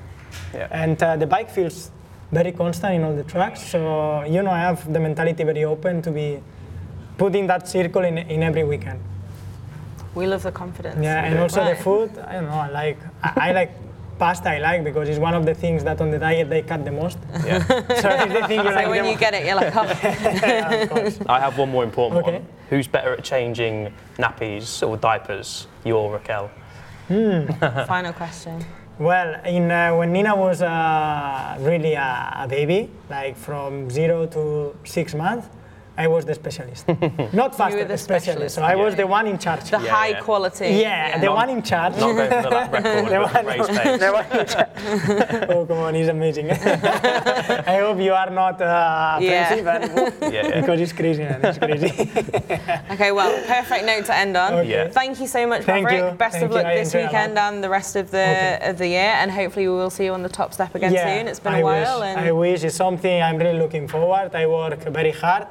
Yeah. 0.54 0.68
And 0.70 1.02
uh, 1.02 1.16
the 1.18 1.26
bike 1.26 1.50
feels 1.50 1.90
very 2.32 2.52
constant 2.52 2.94
in 2.94 3.04
all 3.04 3.16
the 3.16 3.24
tracks. 3.24 3.64
So, 3.64 4.24
you 4.26 4.44
know, 4.44 4.52
I 4.52 4.60
have 4.60 4.94
the 4.94 5.00
mentality 5.00 5.44
very 5.44 5.64
open 5.66 6.04
to 6.04 6.12
be 6.12 6.40
put 7.18 7.34
in 7.36 7.48
that 7.48 7.68
circle 7.68 8.04
in, 8.04 8.20
in 8.20 8.44
every 8.44 8.64
weekend. 8.64 9.00
We 10.16 10.28
love 10.28 10.44
the 10.44 10.52
confidence. 10.52 11.00
Yeah, 11.04 11.26
and 11.26 11.40
also 11.40 11.62
Right. 11.62 11.78
the 11.78 11.84
food, 11.84 12.18
I 12.20 12.34
don't 12.34 12.46
know, 12.46 12.54
I 12.54 12.70
like, 12.70 12.98
I, 13.24 13.50
I 13.50 13.52
like 13.52 13.72
pasta 14.20 14.50
I 14.50 14.60
like 14.60 14.84
because 14.84 15.10
it's 15.10 15.18
one 15.20 15.34
of 15.34 15.44
the 15.46 15.56
things 15.56 15.84
that 15.84 16.00
on 16.00 16.12
the 16.12 16.20
diet 16.20 16.50
they 16.50 16.62
cut 16.62 16.86
the 16.86 16.92
most. 16.92 17.18
Yeah. 17.46 17.60
so 17.68 18.10
it's 18.10 18.34
the 18.34 18.48
thing 18.48 18.60
you 18.60 18.70
So 18.70 18.76
like 18.76 18.88
when 18.88 19.04
the 19.04 19.12
you 19.12 19.18
get 19.18 19.34
it, 19.34 19.46
you're 19.46 19.56
like, 19.56 19.76
oh, 19.76 19.84
yeah. 20.04 21.10
I 21.28 21.40
have 21.40 21.58
one 21.58 21.70
more 21.72 21.84
important 21.84 22.22
Okay. 22.24 22.38
one. 22.40 22.46
Who's 22.70 22.88
better 22.88 23.14
at 23.14 23.24
changing 23.24 23.92
nappies 24.18 24.88
or 24.88 24.98
diapers, 24.98 25.68
you 25.84 25.96
or 25.98 26.14
Raquel? 26.14 26.52
final 27.88 28.14
question. 28.14 28.64
Well, 29.00 29.42
in, 29.46 29.72
uh, 29.72 29.96
when 29.96 30.14
Nina 30.14 30.36
was 30.36 30.62
uh, 30.62 31.58
really 31.60 31.94
a, 31.94 32.34
a 32.44 32.48
baby, 32.48 32.90
like 33.10 33.36
from 33.36 33.90
zero 33.90 34.28
to 34.28 34.76
six 34.84 35.14
months, 35.16 35.48
I 35.96 36.08
was 36.08 36.26
the 36.26 36.34
specialist. 36.34 36.88
Not 37.34 37.56
faster, 37.56 37.86
the 37.86 37.98
specialist. 37.98 38.04
specialist, 38.04 38.56
So 38.56 38.64
I 38.64 38.76
was 38.76 38.94
yeah. 38.94 39.02
the 39.02 39.08
one 39.08 39.28
in 39.28 39.38
charge. 39.38 39.66
The 39.70 39.80
Yeah, 39.80 39.90
high 39.92 40.08
yeah. 40.08 40.22
quality. 40.22 40.70
yeah, 40.70 41.20
the 41.20 41.28
Not- 41.28 41.36
one 41.36 41.50
in 41.52 41.62
charge. 41.62 41.94
Not 41.98 42.14
going 42.16 42.30
for 42.32 42.42
the 42.42 42.50
lap 42.50 42.74
record, 42.74 43.06
The 43.14 43.20
one- 43.22 43.46
race 43.46 43.68
pace. 43.68 44.00
the 44.06 44.12
one 44.12 44.40
in 44.40 44.46
charge. 44.48 45.50
oh, 45.52 45.66
come 45.68 45.78
on, 45.78 45.94
he's 45.94 46.08
amazing. 46.08 46.50
I 46.52 47.78
hope 47.80 48.00
you 48.00 48.14
are 48.14 48.32
not 48.32 48.60
uh, 48.60 49.18
Yeah. 49.22 49.54
offensive 49.54 49.68
and- 49.68 50.34
Yeah, 50.34 50.48
yeah. 50.48 50.62
because 50.62 50.82
it's 50.82 50.94
crazy, 50.94 51.24
man. 51.24 51.42
He's 51.44 51.58
crazy. 51.60 51.92
Okay, 52.92 53.12
well, 53.12 53.32
perfect 53.46 53.86
note 53.86 54.06
to 54.06 54.16
end 54.16 54.36
on. 54.36 54.54
Okay. 54.54 54.70
Yeah. 54.72 54.88
Thank 54.90 55.20
you 55.20 55.28
so 55.28 55.46
much, 55.46 55.62
Thank 55.64 55.86
Maverick. 55.86 56.12
you. 56.14 56.18
Best 56.18 56.34
Thank 56.38 56.46
of 56.46 56.52
luck 56.54 56.66
I 56.66 56.76
this 56.76 56.94
weekend 56.96 57.38
and 57.38 57.64
the 57.64 57.70
rest 57.70 57.96
of 57.96 58.10
the 58.10 58.18
Okay. 58.24 58.60
of 58.70 58.78
the 58.80 58.88
year, 58.88 59.14
and 59.22 59.30
hopefully 59.32 59.68
we 59.68 59.76
will 59.76 59.92
see 59.92 60.06
you 60.06 60.14
on 60.14 60.24
the 60.24 60.30
top 60.30 60.54
step 60.54 60.74
again 60.74 60.92
soon. 60.92 61.28
It's 61.28 61.40
been 61.40 61.54
a 61.54 61.58
I 61.58 61.64
while, 61.64 62.00
Wish, 62.00 62.08
and 62.08 62.20
I 62.20 62.32
wish 62.32 62.64
it's 62.64 62.76
something 62.76 63.22
I'm 63.22 63.38
really 63.38 63.60
looking 63.60 63.88
forward. 63.88 64.32
I 64.34 64.48
work 64.48 64.80
very 64.86 65.12
hard. 65.12 65.46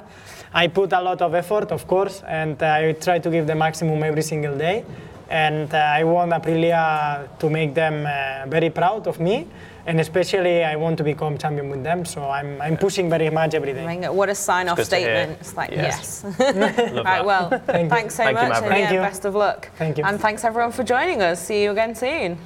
I 0.54 0.68
put 0.68 0.92
a 0.92 1.00
lot 1.00 1.22
of 1.22 1.34
effort, 1.34 1.72
of 1.72 1.86
course, 1.86 2.22
and 2.26 2.62
uh, 2.62 2.66
I 2.72 2.92
try 2.92 3.18
to 3.18 3.30
give 3.30 3.46
the 3.46 3.54
maximum 3.54 4.02
every 4.02 4.22
single 4.22 4.56
day. 4.56 4.84
And 5.30 5.72
uh, 5.72 5.78
I 5.78 6.04
want 6.04 6.30
Aprilia 6.32 7.26
to 7.38 7.48
make 7.48 7.72
them 7.74 8.04
uh, 8.06 8.50
very 8.50 8.68
proud 8.68 9.06
of 9.06 9.18
me, 9.18 9.46
and 9.86 9.98
especially 9.98 10.62
I 10.62 10.76
want 10.76 10.98
to 10.98 11.04
become 11.04 11.38
champion 11.38 11.70
with 11.70 11.82
them. 11.82 12.04
So 12.04 12.28
I'm, 12.28 12.60
I'm 12.60 12.76
pushing 12.76 13.08
very 13.08 13.30
much 13.30 13.54
every 13.54 13.72
day. 13.72 14.08
What 14.10 14.28
a 14.28 14.34
sign-off 14.34 14.76
good 14.76 14.90
to 14.90 14.96
hear. 14.96 15.06
statement! 15.06 15.38
It's 15.40 15.56
like 15.56 15.70
Yes. 15.70 16.22
yes. 16.38 16.38
Love 16.92 17.06
right, 17.06 17.24
well, 17.24 17.48
Thank 17.64 17.88
thanks 17.90 18.14
so 18.14 18.24
Thank 18.24 18.38
you, 18.42 18.48
much, 18.48 18.56
and 18.62 18.66
yeah, 18.66 18.70
Thank 18.72 18.92
you. 18.92 19.00
best 19.00 19.24
of 19.24 19.34
luck. 19.34 19.70
Thank 19.78 19.96
you. 19.96 20.04
And 20.04 20.20
thanks 20.20 20.44
everyone 20.44 20.72
for 20.72 20.84
joining 20.84 21.22
us. 21.22 21.40
See 21.46 21.62
you 21.62 21.70
again 21.70 21.94
soon. 21.94 22.36